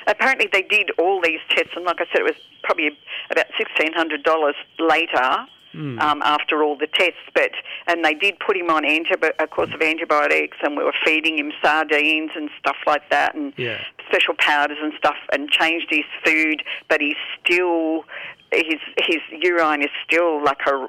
apparently 0.08 0.48
they 0.52 0.62
did 0.64 0.92
all 0.98 1.22
these 1.22 1.40
tests, 1.50 1.72
and 1.76 1.86
like 1.86 2.00
I 2.00 2.06
said, 2.12 2.22
it 2.22 2.24
was 2.24 2.36
probably 2.64 2.98
about 3.32 3.46
$1,600 3.60 4.54
later. 4.80 5.48
Um, 5.78 6.22
after 6.24 6.64
all 6.64 6.78
the 6.78 6.88
tests, 6.88 7.20
but 7.34 7.52
and 7.88 8.06
they 8.06 8.14
did 8.14 8.40
put 8.40 8.56
him 8.56 8.70
on 8.70 8.84
antibi- 8.84 9.34
a 9.40 9.46
course 9.46 9.72
of 9.74 9.82
antibiotics, 9.82 10.56
and 10.64 10.78
we 10.78 10.86
were 10.86 10.94
feeding 11.04 11.38
him 11.38 11.52
sardines 11.62 12.32
and 12.34 12.50
stuff 12.58 12.78
like 12.88 13.10
that, 13.10 13.36
and 13.36 13.52
Yeah. 13.58 13.82
special 14.08 14.36
powders 14.38 14.78
and 14.82 14.94
stuff, 14.98 15.18
and 15.34 15.52
changed 15.52 15.88
his 15.90 16.06
food, 16.24 16.64
but 16.88 17.02
he's 17.02 17.18
still 17.44 18.06
his 18.54 18.80
his 19.04 19.18
urine 19.32 19.82
is 19.82 19.90
still 20.08 20.42
like 20.42 20.66
a 20.66 20.88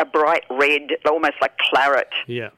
a 0.00 0.04
bright 0.04 0.44
red, 0.50 0.98
almost 1.08 1.36
like 1.40 1.56
claret. 1.56 2.12
Yeah. 2.26 2.50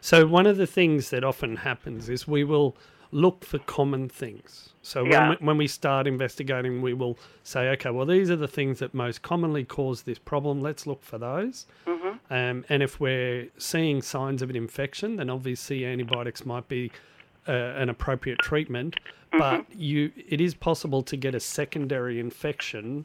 So 0.00 0.26
one 0.26 0.46
of 0.48 0.56
the 0.56 0.66
things 0.66 1.10
that 1.10 1.22
often 1.22 1.58
happens 1.58 2.08
is 2.08 2.26
we 2.26 2.42
will 2.42 2.76
look 3.12 3.44
for 3.44 3.58
common 3.58 4.08
things. 4.08 4.70
So 4.82 5.02
when, 5.04 5.30
we, 5.30 5.36
when 5.40 5.56
we 5.56 5.66
start 5.66 6.06
investigating, 6.06 6.80
we 6.80 6.94
will 6.94 7.18
say, 7.42 7.68
okay, 7.70 7.90
well, 7.90 8.06
these 8.06 8.30
are 8.30 8.36
the 8.36 8.48
things 8.48 8.78
that 8.78 8.94
most 8.94 9.22
commonly 9.22 9.64
cause 9.64 10.02
this 10.02 10.18
problem. 10.18 10.60
Let's 10.60 10.86
look 10.86 11.02
for 11.02 11.18
those. 11.18 11.66
Um, 12.30 12.64
and 12.68 12.82
if 12.82 13.00
we're 13.00 13.48
seeing 13.58 14.00
signs 14.00 14.42
of 14.42 14.50
an 14.50 14.56
infection, 14.56 15.16
then 15.16 15.28
obviously 15.28 15.84
antibiotics 15.84 16.46
might 16.46 16.68
be 16.68 16.92
uh, 17.48 17.52
an 17.52 17.88
appropriate 17.88 18.38
treatment. 18.38 18.96
But 19.32 19.66
you, 19.74 20.12
it 20.28 20.40
is 20.40 20.54
possible 20.54 21.02
to 21.02 21.16
get 21.16 21.34
a 21.34 21.40
secondary 21.40 22.18
infection, 22.18 23.04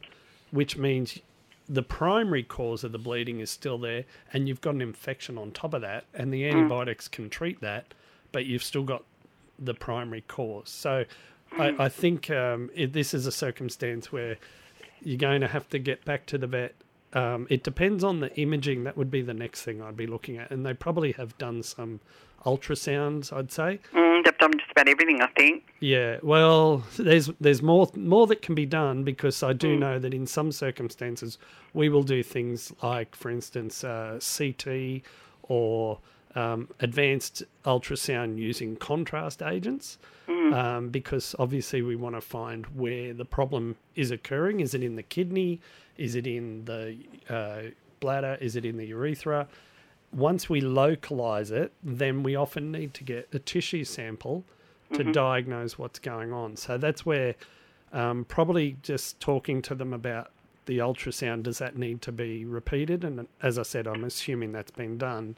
which 0.51 0.77
means 0.77 1.19
the 1.67 1.83
primary 1.83 2.43
cause 2.43 2.83
of 2.83 2.91
the 2.91 2.97
bleeding 2.99 3.39
is 3.39 3.49
still 3.49 3.77
there, 3.77 4.05
and 4.33 4.47
you've 4.47 4.61
got 4.61 4.75
an 4.75 4.81
infection 4.81 5.37
on 5.37 5.51
top 5.51 5.73
of 5.73 5.81
that, 5.81 6.05
and 6.13 6.33
the 6.33 6.47
antibiotics 6.47 7.07
can 7.07 7.29
treat 7.29 7.61
that, 7.61 7.93
but 8.31 8.45
you've 8.45 8.63
still 8.63 8.83
got 8.83 9.03
the 9.59 9.73
primary 9.73 10.21
cause. 10.21 10.69
So 10.69 11.05
I, 11.57 11.75
I 11.85 11.89
think 11.89 12.29
um, 12.29 12.69
it, 12.73 12.93
this 12.93 13.13
is 13.13 13.25
a 13.25 13.31
circumstance 13.31 14.11
where 14.11 14.37
you're 15.01 15.17
going 15.17 15.41
to 15.41 15.47
have 15.47 15.69
to 15.69 15.79
get 15.79 16.03
back 16.05 16.25
to 16.27 16.37
the 16.37 16.47
vet. 16.47 16.75
Um, 17.13 17.47
it 17.49 17.63
depends 17.63 18.03
on 18.03 18.19
the 18.19 18.35
imaging. 18.35 18.83
That 18.83 18.97
would 18.97 19.09
be 19.09 19.21
the 19.21 19.33
next 19.33 19.63
thing 19.63 19.81
I'd 19.81 19.95
be 19.95 20.07
looking 20.07 20.37
at, 20.37 20.51
and 20.51 20.65
they 20.65 20.73
probably 20.73 21.13
have 21.13 21.37
done 21.37 21.63
some 21.63 22.01
ultrasounds. 22.45 23.31
I'd 23.31 23.51
say. 23.51 23.79
Mm, 23.93 24.25
they've 24.25 24.37
done 24.37 24.57
just 24.57 24.71
about 24.71 24.89
everything, 24.89 25.21
I 25.21 25.27
think. 25.27 25.73
Yeah, 25.79 26.17
well, 26.21 26.83
there's 26.97 27.27
there's 27.39 27.61
more 27.61 27.89
more 27.95 28.27
that 28.27 28.41
can 28.41 28.53
be 28.53 28.65
done 28.65 29.03
because 29.03 29.43
I 29.43 29.53
do 29.53 29.77
know 29.77 29.97
that 29.99 30.13
in 30.13 30.27
some 30.27 30.51
circumstances 30.51 31.37
we 31.73 31.87
will 31.87 32.03
do 32.03 32.21
things 32.21 32.73
like, 32.83 33.15
for 33.15 33.29
instance, 33.29 33.83
uh, 33.83 34.19
CT 34.19 35.01
or 35.43 35.99
um, 36.35 36.69
advanced 36.79 37.43
ultrasound 37.63 38.37
using 38.37 38.75
contrast 38.75 39.41
agents, 39.41 39.97
um, 40.53 40.89
because 40.89 41.35
obviously 41.39 41.81
we 41.81 41.95
want 41.95 42.15
to 42.15 42.21
find 42.21 42.65
where 42.67 43.13
the 43.13 43.25
problem 43.25 43.75
is 43.95 44.11
occurring. 44.11 44.59
Is 44.59 44.73
it 44.73 44.83
in 44.83 44.95
the 44.95 45.03
kidney? 45.03 45.61
Is 45.97 46.15
it 46.15 46.27
in 46.27 46.65
the 46.65 46.97
uh, 47.29 47.71
bladder? 47.99 48.37
Is 48.41 48.55
it 48.55 48.65
in 48.65 48.77
the 48.77 48.85
urethra? 48.85 49.47
Once 50.11 50.49
we 50.49 50.61
localize 50.61 51.51
it, 51.51 51.71
then 51.83 52.23
we 52.23 52.35
often 52.35 52.71
need 52.71 52.93
to 52.93 53.03
get 53.03 53.27
a 53.33 53.39
tissue 53.39 53.83
sample 53.83 54.43
to 54.93 55.03
diagnose 55.11 55.77
what's 55.77 55.99
going 55.99 56.31
on. 56.31 56.55
So 56.55 56.77
that's 56.77 57.05
where 57.05 57.35
um, 57.91 58.25
probably 58.25 58.77
just 58.81 59.19
talking 59.19 59.61
to 59.63 59.75
them 59.75 59.93
about 59.93 60.31
the 60.65 60.79
ultrasound 60.79 61.43
does 61.43 61.57
that 61.59 61.77
need 61.77 62.01
to 62.03 62.11
be 62.11 62.45
repeated? 62.45 63.03
And 63.03 63.27
as 63.41 63.57
I 63.57 63.63
said, 63.63 63.87
I'm 63.87 64.03
assuming 64.03 64.51
that's 64.51 64.71
been 64.71 64.97
done. 64.97 65.37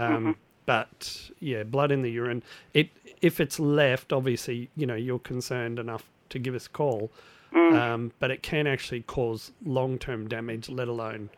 Um, 0.00 0.36
But 0.66 1.30
yeah, 1.40 1.64
blood 1.64 1.90
in 1.90 2.02
the 2.02 2.10
urine. 2.10 2.42
It 2.74 2.90
if 3.20 3.40
it's 3.40 3.58
left, 3.58 4.12
obviously, 4.12 4.70
you 4.76 4.86
know, 4.86 4.94
you're 4.94 5.18
concerned 5.18 5.78
enough 5.78 6.04
to 6.28 6.38
give 6.38 6.54
us 6.54 6.66
a 6.66 6.70
call. 6.70 7.10
Um, 7.52 8.12
but 8.20 8.30
it 8.30 8.42
can 8.42 8.66
actually 8.68 9.02
cause 9.02 9.52
long 9.64 9.98
term 9.98 10.28
damage, 10.28 10.68
let 10.68 10.86
alone 10.88 11.30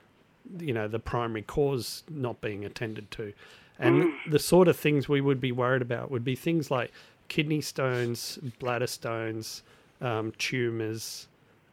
you 0.59 0.75
know 0.75 0.89
the 0.89 0.99
primary 0.99 1.43
cause 1.43 2.03
not 2.11 2.41
being 2.41 2.65
attended 2.65 3.11
to 3.13 3.33
and 3.79 4.13
the 4.29 4.39
sort 4.39 4.69
of 4.69 4.77
things 4.77 5.09
we 5.09 5.21
would 5.21 5.41
be 5.41 5.53
worried 5.53 5.83
about 5.83 6.11
would 6.11 6.25
be 6.25 6.35
things 6.35 6.71
like 6.71 6.91
kidney 7.29 7.61
stones 7.61 8.39
bladder 8.59 8.87
stones 8.89 9.63
um, 10.01 10.33
tumors 10.39 11.29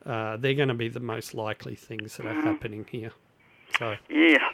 uh, 0.05 0.37
they're 0.37 0.53
going 0.53 0.69
to 0.69 0.73
be 0.75 0.87
the 0.87 0.99
most 0.99 1.33
likely 1.33 1.75
things 1.75 2.15
that 2.17 2.25
are 2.27 2.41
happening 2.41 2.85
here 2.91 3.11
so 3.77 3.95
Yeah. 4.07 4.49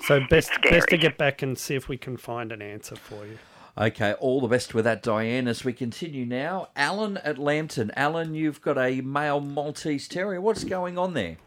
So 0.00 0.20
best 0.28 0.50
best 0.62 0.88
to 0.88 0.96
get 0.96 1.16
back 1.16 1.42
and 1.42 1.58
see 1.58 1.74
if 1.74 1.88
we 1.88 1.96
can 1.96 2.16
find 2.16 2.52
an 2.52 2.62
answer 2.62 2.96
for 2.96 3.26
you 3.26 3.38
Okay, 3.76 4.12
all 4.20 4.40
the 4.40 4.46
best 4.46 4.72
with 4.72 4.84
that, 4.84 5.02
Diane. 5.02 5.48
As 5.48 5.64
we 5.64 5.72
continue 5.72 6.24
now, 6.24 6.68
Alan 6.76 7.16
at 7.18 7.38
Lambton. 7.38 7.90
Alan, 7.96 8.32
you've 8.32 8.60
got 8.60 8.78
a 8.78 9.00
male 9.00 9.40
Maltese 9.40 10.06
Terrier. 10.06 10.40
What's 10.40 10.62
going 10.62 10.96
on 10.96 11.14
there? 11.14 11.38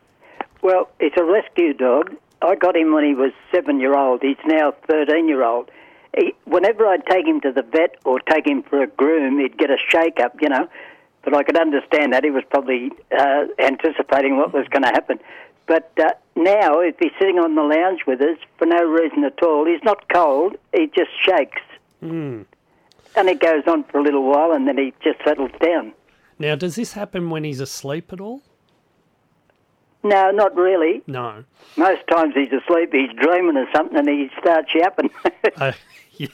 Well, 0.62 0.90
it's 1.00 1.16
a 1.18 1.24
rescue 1.24 1.74
dog. 1.74 2.14
I 2.42 2.56
got 2.56 2.76
him 2.76 2.94
when 2.94 3.06
he 3.06 3.14
was 3.14 3.32
seven 3.50 3.80
year 3.80 3.98
old. 3.98 4.22
He's 4.22 4.36
now 4.46 4.74
13 4.90 5.30
year 5.30 5.42
old. 5.42 5.72
He, 6.18 6.34
whenever 6.44 6.86
I'd 6.86 7.06
take 7.06 7.26
him 7.26 7.40
to 7.42 7.54
the 7.54 7.62
vet 7.62 7.96
or 8.04 8.20
take 8.20 8.46
him 8.46 8.62
for 8.62 8.84
a 8.84 8.88
groom, 8.88 9.40
he'd 9.40 9.58
get 9.58 9.70
a 9.70 9.78
shake 9.88 10.20
up, 10.20 10.36
you 10.42 10.50
know. 10.50 10.68
But 11.24 11.34
I 11.34 11.44
could 11.44 11.58
understand 11.58 12.12
that. 12.12 12.26
He 12.26 12.30
was 12.30 12.44
probably 12.50 12.92
uh, 13.18 13.46
anticipating 13.58 14.36
what 14.36 14.54
was 14.54 14.68
going 14.68 14.84
to 14.84 14.90
happen. 14.90 15.20
But 15.68 15.92
uh, 16.00 16.12
now, 16.36 16.80
if 16.80 16.96
he's 17.00 17.12
sitting 17.20 17.38
on 17.40 17.56
the 17.56 17.62
lounge 17.62 18.02
with 18.08 18.22
us 18.22 18.38
for 18.58 18.66
no 18.66 18.84
reason 18.84 19.24
at 19.26 19.42
all, 19.44 19.66
he's 19.66 19.84
not 19.84 20.08
cold, 20.10 20.56
he 20.74 20.88
just 20.88 21.12
shakes. 21.26 21.62
And 22.02 22.46
it 23.30 23.40
goes 23.40 23.64
on 23.68 23.84
for 23.86 23.98
a 24.00 24.04
little 24.04 24.24
while 24.24 24.52
and 24.54 24.68
then 24.68 24.78
he 24.78 24.94
just 25.04 25.20
settles 25.26 25.52
down. 25.62 25.92
now 26.40 26.56
does 26.56 26.76
this 26.76 26.94
happen 26.94 27.30
when 27.32 27.44
he's 27.44 27.60
asleep 27.60 28.14
at 28.14 28.22
all 28.22 28.42
No, 30.04 30.30
not 30.32 30.56
really. 30.56 31.02
no 31.08 31.44
Most 31.76 32.02
times 32.08 32.34
he's 32.36 32.52
asleep, 32.54 32.94
he's 32.94 33.10
dreaming 33.20 33.58
of 33.58 33.68
something, 33.76 33.98
and 33.98 34.08
he 34.08 34.30
starts 34.40 34.70
yapping. 34.76 35.10
uh, 35.58 35.72
yeah. 36.14 36.28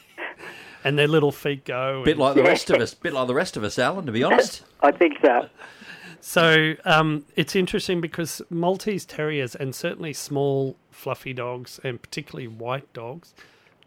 and 0.84 0.98
their 0.98 1.08
little 1.08 1.32
feet 1.32 1.64
go 1.64 2.02
A 2.02 2.04
Bit 2.04 2.12
and- 2.12 2.20
like 2.20 2.34
the 2.34 2.42
rest 2.42 2.68
of 2.70 2.80
us. 2.80 2.92
Bit 2.94 3.14
like 3.14 3.26
the 3.26 3.34
rest 3.34 3.56
of 3.56 3.64
us, 3.64 3.78
Alan. 3.78 4.04
To 4.06 4.12
be 4.12 4.22
honest. 4.22 4.62
I 4.80 4.92
think 4.92 5.16
so. 5.24 5.48
So 6.26 6.72
um, 6.86 7.26
it's 7.36 7.54
interesting 7.54 8.00
because 8.00 8.40
Maltese 8.48 9.04
Terriers 9.04 9.54
and 9.54 9.74
certainly 9.74 10.14
small 10.14 10.74
fluffy 10.90 11.34
dogs 11.34 11.78
and 11.84 12.00
particularly 12.00 12.48
white 12.48 12.90
dogs 12.94 13.34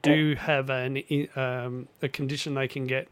do 0.03 0.35
have 0.35 0.69
an 0.69 1.01
um, 1.35 1.87
a 1.99 2.07
condition 2.07 2.53
they 2.53 2.67
can 2.67 2.85
get. 2.85 3.07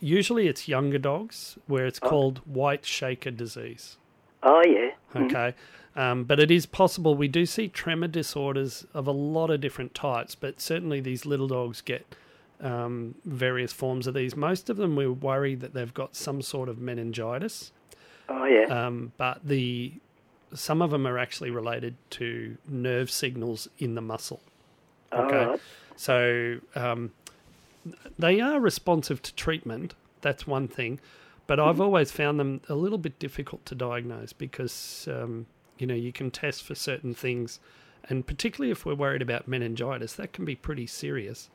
Usually 0.00 0.48
it's 0.48 0.68
younger 0.68 0.96
dogs 0.96 1.58
where 1.66 1.84
it's 1.84 1.98
called 1.98 2.38
white 2.46 2.86
shaker 2.86 3.30
disease. 3.30 3.98
Oh 4.42 4.62
yeah. 4.66 4.92
Okay. 5.14 5.54
Um, 5.94 6.24
but 6.24 6.40
it 6.40 6.50
is 6.50 6.64
possible. 6.64 7.14
We 7.14 7.28
do 7.28 7.44
see 7.44 7.68
tremor 7.68 8.08
disorders 8.08 8.86
of 8.94 9.06
a 9.06 9.12
lot 9.12 9.50
of 9.50 9.60
different 9.60 9.94
types, 9.94 10.34
but 10.34 10.62
certainly 10.62 11.00
these 11.00 11.26
little 11.26 11.48
dogs 11.48 11.82
get 11.82 12.06
um, 12.62 13.16
various 13.26 13.74
forms 13.74 14.06
of 14.06 14.14
these. 14.14 14.34
Most 14.34 14.70
of 14.70 14.78
them 14.78 14.96
we 14.96 15.06
worry 15.06 15.54
that 15.56 15.74
they've 15.74 15.92
got 15.92 16.16
some 16.16 16.40
sort 16.40 16.70
of 16.70 16.78
meningitis 16.78 17.72
Oh 18.28 18.44
yeah. 18.44 18.86
um, 18.86 19.12
but 19.16 19.40
the 19.44 19.92
some 20.54 20.80
of 20.82 20.90
them 20.90 21.06
are 21.06 21.18
actually 21.18 21.50
related 21.50 21.96
to 22.10 22.56
nerve 22.68 23.10
signals 23.10 23.68
in 23.78 23.94
the 23.94 24.00
muscle. 24.00 24.40
Okay, 25.12 25.36
Alright. 25.44 25.60
so 25.96 26.58
um, 26.74 27.12
they 28.18 28.40
are 28.40 28.58
responsive 28.60 29.22
to 29.22 29.34
treatment. 29.34 29.94
That's 30.22 30.46
one 30.46 30.66
thing, 30.68 30.98
but 31.46 31.60
I've 31.60 31.80
always 31.80 32.10
found 32.10 32.40
them 32.40 32.60
a 32.68 32.74
little 32.74 32.98
bit 32.98 33.18
difficult 33.18 33.64
to 33.66 33.74
diagnose 33.74 34.32
because 34.32 35.08
um, 35.10 35.46
you 35.78 35.86
know 35.86 35.94
you 35.94 36.12
can 36.12 36.30
test 36.30 36.64
for 36.64 36.74
certain 36.74 37.14
things, 37.14 37.60
and 38.08 38.26
particularly 38.26 38.70
if 38.72 38.84
we're 38.84 38.94
worried 38.94 39.22
about 39.22 39.46
meningitis, 39.46 40.14
that 40.14 40.32
can 40.32 40.44
be 40.44 40.54
pretty 40.56 40.86
serious. 40.86 41.48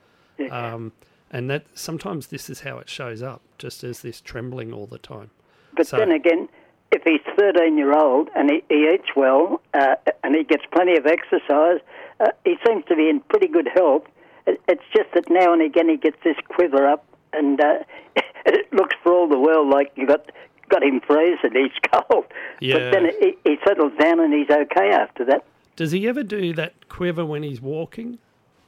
Um, 0.50 0.92
and 1.30 1.48
that 1.50 1.64
sometimes 1.74 2.26
this 2.26 2.50
is 2.50 2.60
how 2.60 2.78
it 2.78 2.88
shows 2.88 3.22
up, 3.22 3.42
just 3.58 3.84
as 3.84 4.02
this 4.02 4.20
trembling 4.20 4.72
all 4.72 4.86
the 4.86 4.98
time. 4.98 5.30
but 5.76 5.86
so- 5.86 5.98
then 5.98 6.10
again, 6.10 6.48
if 6.92 7.02
he's 7.04 7.20
13 7.36 7.76
year 7.76 7.92
old 7.92 8.28
and 8.36 8.50
he, 8.50 8.62
he 8.68 8.88
eats 8.92 9.08
well 9.16 9.60
uh, 9.74 9.96
and 10.22 10.36
he 10.36 10.44
gets 10.44 10.62
plenty 10.72 10.96
of 10.96 11.06
exercise, 11.06 11.80
uh, 12.20 12.28
he 12.44 12.56
seems 12.66 12.84
to 12.86 12.94
be 12.94 13.08
in 13.08 13.20
pretty 13.20 13.48
good 13.48 13.68
health. 13.74 14.04
It, 14.46 14.60
it's 14.68 14.84
just 14.94 15.08
that 15.14 15.30
now 15.30 15.52
and 15.52 15.62
again 15.62 15.88
he 15.88 15.96
gets 15.96 16.16
this 16.22 16.36
quiver 16.48 16.86
up, 16.86 17.04
and 17.32 17.60
uh, 17.60 17.78
it 18.46 18.72
looks 18.72 18.94
for 19.02 19.12
all 19.12 19.28
the 19.28 19.38
world 19.38 19.68
like 19.68 19.92
you 19.96 20.06
got 20.06 20.30
got 20.68 20.82
him 20.82 21.00
freezing. 21.06 21.52
He's 21.52 21.72
cold. 21.92 22.26
Yeah. 22.60 22.74
But 22.74 22.90
then 22.92 23.10
he, 23.20 23.36
he 23.44 23.56
settles 23.66 23.92
down 23.98 24.20
and 24.20 24.32
he's 24.32 24.50
okay 24.50 24.90
after 24.90 25.24
that. 25.26 25.44
Does 25.76 25.92
he 25.92 26.06
ever 26.06 26.22
do 26.22 26.52
that 26.54 26.88
quiver 26.88 27.24
when 27.24 27.42
he's 27.42 27.60
walking, 27.60 28.18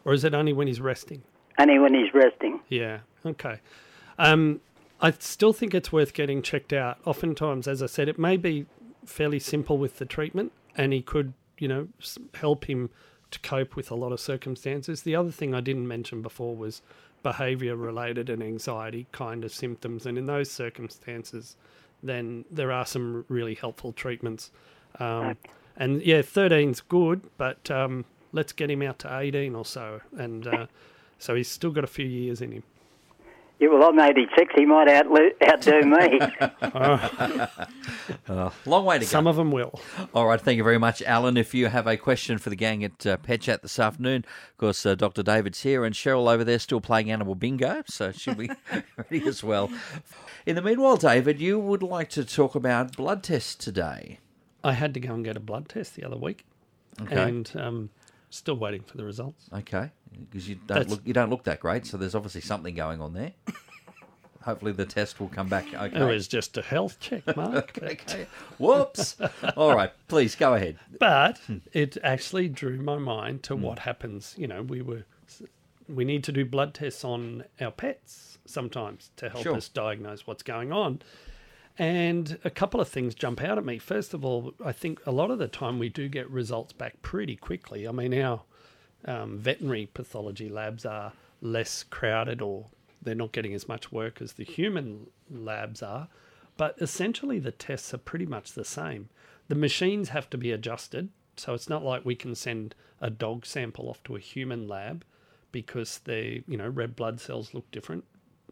or 0.04 0.14
is 0.14 0.24
it 0.24 0.34
only 0.34 0.52
when 0.52 0.66
he's 0.66 0.80
resting? 0.80 1.22
Only 1.58 1.78
when 1.78 1.94
he's 1.94 2.12
resting. 2.14 2.60
Yeah. 2.68 3.00
Okay. 3.24 3.60
Um, 4.18 4.60
I 5.00 5.12
still 5.18 5.52
think 5.52 5.74
it's 5.74 5.92
worth 5.92 6.14
getting 6.14 6.42
checked 6.42 6.72
out. 6.72 6.98
Oftentimes, 7.04 7.68
as 7.68 7.82
I 7.82 7.86
said, 7.86 8.08
it 8.08 8.18
may 8.18 8.36
be 8.36 8.66
fairly 9.04 9.38
simple 9.38 9.78
with 9.78 9.98
the 9.98 10.06
treatment, 10.06 10.52
and 10.76 10.92
he 10.92 11.02
could, 11.02 11.34
you 11.58 11.68
know, 11.68 11.88
help 12.34 12.64
him 12.64 12.90
to 13.30 13.38
cope 13.40 13.76
with 13.76 13.90
a 13.90 13.94
lot 13.94 14.12
of 14.12 14.20
circumstances. 14.20 15.02
The 15.02 15.16
other 15.16 15.30
thing 15.30 15.54
I 15.54 15.60
didn't 15.60 15.88
mention 15.88 16.22
before 16.22 16.56
was 16.56 16.82
behavior 17.22 17.74
related 17.74 18.30
and 18.30 18.42
anxiety 18.42 19.06
kind 19.12 19.44
of 19.44 19.52
symptoms, 19.52 20.06
and 20.06 20.16
in 20.16 20.26
those 20.26 20.50
circumstances, 20.50 21.56
then 22.02 22.44
there 22.50 22.70
are 22.70 22.86
some 22.86 23.24
really 23.28 23.54
helpful 23.54 23.92
treatments. 23.92 24.50
Um, 25.00 25.36
and 25.76 26.02
yeah, 26.02 26.20
13's 26.20 26.80
good, 26.80 27.22
but 27.36 27.70
um, 27.70 28.04
let's 28.32 28.52
get 28.52 28.70
him 28.70 28.82
out 28.82 29.00
to 29.00 29.18
18 29.18 29.54
or 29.54 29.64
so, 29.64 30.00
and 30.16 30.46
uh, 30.46 30.66
so 31.18 31.34
he's 31.34 31.48
still 31.48 31.70
got 31.70 31.84
a 31.84 31.88
few 31.88 32.06
years 32.06 32.40
in 32.40 32.52
him. 32.52 32.62
Yeah, 33.60 33.68
well, 33.68 33.88
I'm 33.88 33.98
86. 34.00 34.52
He 34.56 34.66
might 34.66 34.88
outlo- 34.88 35.30
outdo 35.48 35.82
me. 35.82 36.18
Long 38.66 38.84
way 38.84 38.98
to 38.98 39.04
go. 39.04 39.06
Some 39.08 39.26
of 39.26 39.36
them 39.36 39.52
will. 39.52 39.80
All 40.12 40.26
right, 40.26 40.40
thank 40.40 40.56
you 40.56 40.64
very 40.64 40.78
much, 40.78 41.00
Alan. 41.02 41.36
If 41.36 41.54
you 41.54 41.68
have 41.68 41.86
a 41.86 41.96
question 41.96 42.38
for 42.38 42.50
the 42.50 42.56
gang 42.56 42.82
at 42.82 43.06
uh, 43.06 43.16
Pet 43.18 43.42
Chat 43.42 43.62
this 43.62 43.78
afternoon, 43.78 44.24
of 44.50 44.56
course, 44.58 44.84
uh, 44.84 44.94
Dr. 44.96 45.22
David's 45.22 45.62
here 45.62 45.84
and 45.84 45.94
Cheryl 45.94 46.30
over 46.32 46.42
there 46.42 46.58
still 46.58 46.80
playing 46.80 47.10
Animal 47.10 47.34
Bingo, 47.36 47.82
so 47.86 48.10
she'll 48.12 48.34
be 48.34 48.50
ready 49.10 49.26
as 49.26 49.44
well. 49.44 49.70
In 50.46 50.56
the 50.56 50.62
meanwhile, 50.62 50.96
David, 50.96 51.40
you 51.40 51.58
would 51.58 51.82
like 51.82 52.10
to 52.10 52.24
talk 52.24 52.54
about 52.54 52.96
blood 52.96 53.22
tests 53.22 53.54
today. 53.54 54.18
I 54.62 54.72
had 54.72 54.94
to 54.94 55.00
go 55.00 55.14
and 55.14 55.24
get 55.24 55.36
a 55.36 55.40
blood 55.40 55.68
test 55.68 55.94
the 55.94 56.04
other 56.04 56.16
week, 56.16 56.44
Okay. 57.00 57.22
and 57.22 57.50
um, 57.54 57.90
still 58.36 58.56
waiting 58.56 58.82
for 58.82 58.96
the 58.96 59.04
results. 59.04 59.48
Okay, 59.52 59.90
because 60.30 60.48
you 60.48 60.54
don't 60.56 60.66
That's- 60.66 60.90
look 60.90 61.00
you 61.04 61.12
don't 61.12 61.30
look 61.30 61.44
that 61.44 61.60
great, 61.60 61.86
so 61.86 61.96
there's 61.96 62.14
obviously 62.14 62.40
something 62.40 62.74
going 62.74 63.00
on 63.00 63.12
there. 63.14 63.32
Hopefully, 64.42 64.72
the 64.72 64.84
test 64.84 65.20
will 65.20 65.28
come 65.28 65.48
back 65.48 65.72
okay. 65.72 65.98
It 65.98 66.04
was 66.04 66.28
just 66.28 66.58
a 66.58 66.62
health 66.62 67.00
check, 67.00 67.24
Mark. 67.36 67.78
okay. 67.82 68.26
Whoops. 68.58 69.16
All 69.56 69.74
right, 69.74 69.90
please 70.08 70.34
go 70.34 70.52
ahead. 70.52 70.78
But 71.00 71.38
Hmm. 71.46 71.58
it 71.72 71.96
actually 72.02 72.48
drew 72.48 72.76
my 72.76 72.98
mind 72.98 73.42
to 73.44 73.56
what 73.56 73.78
happens. 73.80 74.34
You 74.36 74.46
know, 74.48 74.62
we 74.62 74.82
were 74.82 75.04
we 75.88 76.04
need 76.04 76.24
to 76.24 76.32
do 76.32 76.44
blood 76.44 76.74
tests 76.74 77.04
on 77.04 77.44
our 77.60 77.70
pets 77.70 78.38
sometimes 78.46 79.10
to 79.16 79.30
help 79.30 79.42
Sure. 79.44 79.56
us 79.56 79.68
diagnose 79.68 80.26
what's 80.26 80.42
going 80.42 80.72
on. 80.72 81.00
And 81.76 82.38
a 82.44 82.50
couple 82.50 82.80
of 82.80 82.88
things 82.88 83.14
jump 83.14 83.42
out 83.42 83.58
at 83.58 83.64
me. 83.64 83.78
First 83.78 84.14
of 84.14 84.24
all, 84.24 84.54
I 84.64 84.72
think 84.72 85.00
a 85.06 85.10
lot 85.10 85.30
of 85.30 85.38
the 85.38 85.48
time 85.48 85.78
we 85.78 85.88
do 85.88 86.08
get 86.08 86.30
results 86.30 86.72
back 86.72 87.02
pretty 87.02 87.34
quickly. 87.34 87.88
I 87.88 87.90
mean, 87.90 88.14
our 88.20 88.42
um, 89.04 89.38
veterinary 89.38 89.88
pathology 89.92 90.48
labs 90.48 90.86
are 90.86 91.12
less 91.40 91.82
crowded 91.82 92.40
or 92.40 92.66
they're 93.02 93.14
not 93.14 93.32
getting 93.32 93.54
as 93.54 93.68
much 93.68 93.90
work 93.90 94.22
as 94.22 94.34
the 94.34 94.44
human 94.44 95.08
labs 95.30 95.82
are. 95.82 96.08
But 96.56 96.76
essentially, 96.80 97.40
the 97.40 97.50
tests 97.50 97.92
are 97.92 97.98
pretty 97.98 98.26
much 98.26 98.52
the 98.52 98.64
same. 98.64 99.08
The 99.48 99.56
machines 99.56 100.10
have 100.10 100.30
to 100.30 100.38
be 100.38 100.52
adjusted. 100.52 101.08
So 101.36 101.54
it's 101.54 101.68
not 101.68 101.84
like 101.84 102.04
we 102.04 102.14
can 102.14 102.36
send 102.36 102.76
a 103.00 103.10
dog 103.10 103.44
sample 103.44 103.88
off 103.88 104.02
to 104.04 104.14
a 104.14 104.20
human 104.20 104.68
lab 104.68 105.04
because 105.50 105.98
the 106.04 106.42
you 106.46 106.56
know 106.56 106.68
red 106.68 106.96
blood 106.96 107.20
cells 107.20 107.54
look 107.54 107.70
different 107.70 108.04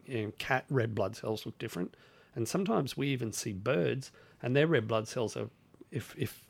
and 0.07 0.37
cat 0.37 0.65
red 0.69 0.93
blood 0.93 1.15
cells 1.15 1.45
look 1.45 1.57
different 1.59 1.95
and 2.35 2.47
sometimes 2.47 2.97
we 2.97 3.07
even 3.07 3.31
see 3.31 3.53
birds 3.53 4.11
and 4.41 4.55
their 4.55 4.67
red 4.67 4.87
blood 4.87 5.07
cells 5.07 5.35
are 5.37 5.49
if 5.91 6.15
if 6.17 6.45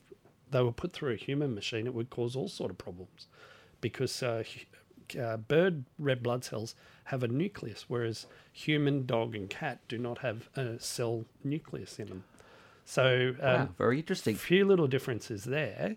they 0.51 0.61
were 0.61 0.71
put 0.71 0.93
through 0.93 1.13
a 1.13 1.15
human 1.17 1.53
machine 1.55 1.87
it 1.87 1.93
would 1.93 2.09
cause 2.09 2.35
all 2.35 2.47
sort 2.47 2.71
of 2.71 2.77
problems 2.77 3.27
because 3.81 4.21
uh, 4.23 4.43
uh, 5.19 5.37
bird 5.37 5.83
red 5.99 6.21
blood 6.23 6.43
cells 6.43 6.75
have 7.05 7.23
a 7.23 7.27
nucleus 7.27 7.85
whereas 7.87 8.27
human 8.51 9.05
dog 9.05 9.35
and 9.35 9.49
cat 9.49 9.79
do 9.87 9.97
not 9.97 10.19
have 10.19 10.49
a 10.55 10.79
cell 10.79 11.25
nucleus 11.43 11.99
in 11.99 12.07
them 12.07 12.23
so 12.85 13.35
um, 13.41 13.59
Wow, 13.59 13.69
very 13.77 13.99
interesting. 13.99 14.35
few 14.35 14.65
little 14.65 14.87
differences 14.87 15.45
there. 15.45 15.95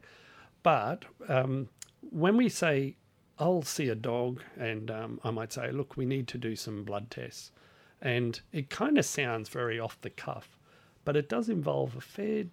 But 0.63 1.05
um, 1.29 1.69
when 2.01 2.37
we 2.37 2.49
say, 2.49 2.97
I'll 3.39 3.63
see 3.63 3.89
a 3.89 3.95
dog, 3.95 4.43
and 4.57 4.91
um, 4.91 5.21
I 5.25 5.31
might 5.31 5.53
say, 5.53 5.71
look, 5.71 5.97
we 5.97 6.07
need 6.07 6.29
to 6.29 6.39
do 6.39 6.57
some 6.57 6.85
blood 6.85 7.11
tests. 7.11 7.51
And 8.01 8.41
it 8.53 8.71
kind 8.71 8.99
of 8.99 9.05
sounds 9.05 9.49
very 9.49 9.81
off 9.81 10.01
the 10.01 10.11
cuff, 10.11 10.59
but 11.05 11.17
it 11.17 11.29
does 11.29 11.49
involve 11.49 11.97
a 11.97 12.01
fair 12.01 12.45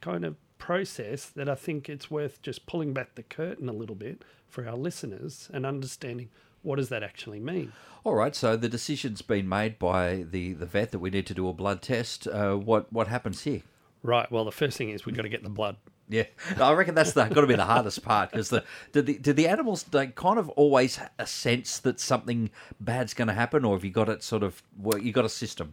kind 0.00 0.24
of 0.24 0.36
process 0.58 1.26
that 1.26 1.48
I 1.48 1.56
think 1.56 1.88
it's 1.88 2.10
worth 2.10 2.40
just 2.40 2.66
pulling 2.66 2.92
back 2.92 3.16
the 3.16 3.22
curtain 3.22 3.68
a 3.68 3.72
little 3.72 3.96
bit 3.96 4.22
for 4.48 4.68
our 4.68 4.76
listeners 4.76 5.50
and 5.52 5.66
understanding 5.66 6.28
what 6.62 6.76
does 6.76 6.88
that 6.90 7.02
actually 7.02 7.40
mean. 7.40 7.72
All 8.04 8.14
right, 8.14 8.34
so 8.34 8.56
the 8.56 8.68
decision's 8.68 9.22
been 9.22 9.48
made 9.48 9.78
by 9.78 10.24
the, 10.30 10.52
the 10.52 10.66
vet 10.66 10.92
that 10.92 11.00
we 11.00 11.10
need 11.10 11.26
to 11.26 11.34
do 11.34 11.48
a 11.48 11.52
blood 11.52 11.82
test. 11.82 12.28
Uh, 12.28 12.54
what 12.54 12.92
what 12.92 13.08
happens 13.08 13.42
here? 13.42 13.62
Right. 14.02 14.30
Well, 14.30 14.44
the 14.44 14.52
first 14.52 14.76
thing 14.76 14.90
is 14.90 15.06
we've 15.06 15.14
got 15.14 15.22
to 15.22 15.28
get 15.28 15.42
the 15.42 15.48
blood. 15.48 15.76
Yeah, 16.12 16.24
I 16.58 16.72
reckon 16.74 16.94
that's 16.94 17.14
the, 17.14 17.24
got 17.24 17.40
to 17.40 17.46
be 17.46 17.54
the 17.54 17.64
hardest 17.64 18.04
part 18.04 18.30
because 18.30 18.50
the 18.50 18.64
did 18.92 19.06
the 19.06 19.16
did 19.16 19.36
the 19.36 19.48
animals 19.48 19.84
they 19.84 20.08
kind 20.08 20.38
of 20.38 20.50
always 20.50 21.00
a 21.18 21.26
sense 21.26 21.78
that 21.78 21.98
something 21.98 22.50
bad's 22.78 23.14
going 23.14 23.28
to 23.28 23.34
happen, 23.34 23.64
or 23.64 23.74
have 23.74 23.84
you 23.84 23.90
got 23.90 24.10
it 24.10 24.22
sort 24.22 24.42
of 24.42 24.62
well, 24.78 24.98
you 24.98 25.10
got 25.10 25.24
a 25.24 25.30
system? 25.30 25.72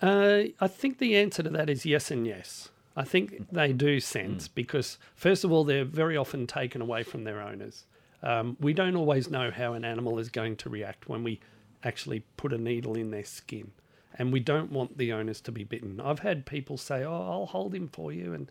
Uh, 0.00 0.44
I 0.60 0.68
think 0.68 0.98
the 0.98 1.16
answer 1.16 1.42
to 1.42 1.50
that 1.50 1.68
is 1.68 1.84
yes 1.84 2.12
and 2.12 2.24
yes. 2.24 2.68
I 2.96 3.02
think 3.02 3.50
they 3.50 3.72
do 3.72 3.98
sense 3.98 4.46
because, 4.46 4.98
first 5.16 5.42
of 5.42 5.50
all, 5.50 5.64
they're 5.64 5.84
very 5.84 6.16
often 6.16 6.46
taken 6.46 6.80
away 6.80 7.02
from 7.02 7.24
their 7.24 7.40
owners. 7.40 7.86
Um, 8.22 8.56
we 8.60 8.72
don't 8.72 8.94
always 8.94 9.28
know 9.28 9.50
how 9.50 9.72
an 9.72 9.84
animal 9.84 10.20
is 10.20 10.28
going 10.28 10.56
to 10.56 10.70
react 10.70 11.08
when 11.08 11.24
we 11.24 11.40
actually 11.82 12.20
put 12.36 12.52
a 12.52 12.58
needle 12.58 12.94
in 12.94 13.10
their 13.10 13.24
skin, 13.24 13.72
and 14.16 14.32
we 14.32 14.38
don't 14.38 14.70
want 14.70 14.96
the 14.96 15.12
owners 15.12 15.40
to 15.42 15.52
be 15.52 15.64
bitten. 15.64 16.00
I've 16.00 16.20
had 16.20 16.46
people 16.46 16.78
say, 16.78 17.02
"Oh, 17.02 17.30
I'll 17.30 17.46
hold 17.46 17.74
him 17.74 17.88
for 17.88 18.12
you," 18.12 18.32
and 18.32 18.48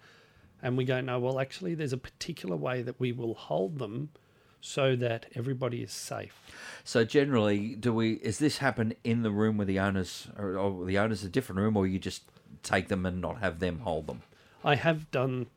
and 0.63 0.77
we 0.77 0.85
go, 0.85 0.99
"No, 1.01 1.19
well, 1.19 1.39
actually, 1.39 1.75
there's 1.75 1.93
a 1.93 1.97
particular 1.97 2.55
way 2.55 2.81
that 2.81 2.99
we 2.99 3.11
will 3.11 3.35
hold 3.35 3.77
them 3.77 4.09
so 4.61 4.95
that 4.95 5.27
everybody 5.35 5.83
is 5.83 5.91
safe." 5.91 6.33
So 6.83 7.03
generally, 7.03 7.75
do 7.75 7.93
we 7.93 8.13
is 8.13 8.39
this 8.39 8.57
happen 8.57 8.95
in 9.03 9.21
the 9.21 9.29
room 9.29 9.57
with 9.57 9.67
the 9.67 9.79
owners, 9.79 10.29
or, 10.37 10.57
or 10.57 10.85
the 10.85 10.97
owners 10.97 11.23
a 11.23 11.29
different 11.29 11.59
room, 11.59 11.77
or 11.77 11.85
you 11.85 11.99
just 11.99 12.23
take 12.63 12.87
them 12.87 13.05
and 13.05 13.21
not 13.21 13.39
have 13.41 13.59
them 13.59 13.79
hold 13.79 14.07
them? 14.07 14.23
I 14.63 14.75
have 14.75 15.11
done 15.11 15.47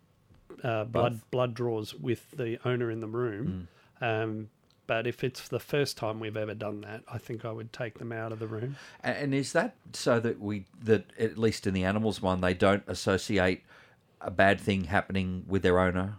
uh, 0.63 0.85
blood 0.85 1.21
blood 1.31 1.55
draws 1.55 1.95
with 1.95 2.33
the 2.33 2.59
owner 2.65 2.91
in 2.91 3.01
the 3.01 3.07
room, 3.07 3.69
um, 4.01 4.49
but 4.89 5.07
if 5.07 5.23
it's 5.23 5.49
the 5.49 5.61
first 5.61 5.97
time 5.97 6.19
we've 6.21 6.37
ever 6.37 6.55
done 6.55 6.81
that, 6.83 7.03
I 7.13 7.19
think 7.19 7.45
I 7.45 7.53
would 7.53 7.73
take 7.73 7.99
them 7.99 8.13
out 8.13 8.33
of 8.33 8.39
the 8.41 8.47
room. 8.47 8.77
And 9.03 9.35
is 9.35 9.53
that 9.53 9.77
so 9.93 10.19
that 10.21 10.41
we 10.41 10.65
that 10.83 11.05
at 11.19 11.39
least 11.39 11.67
in 11.67 11.75
the 11.75 11.85
animals 11.85 12.21
one 12.21 12.41
they 12.41 12.55
don't 12.55 12.83
associate 12.89 13.63
a 14.21 14.31
bad 14.31 14.61
thing 14.61 14.85
happening 14.85 15.45
with 15.47 15.63
their 15.63 15.79
owner 15.79 16.17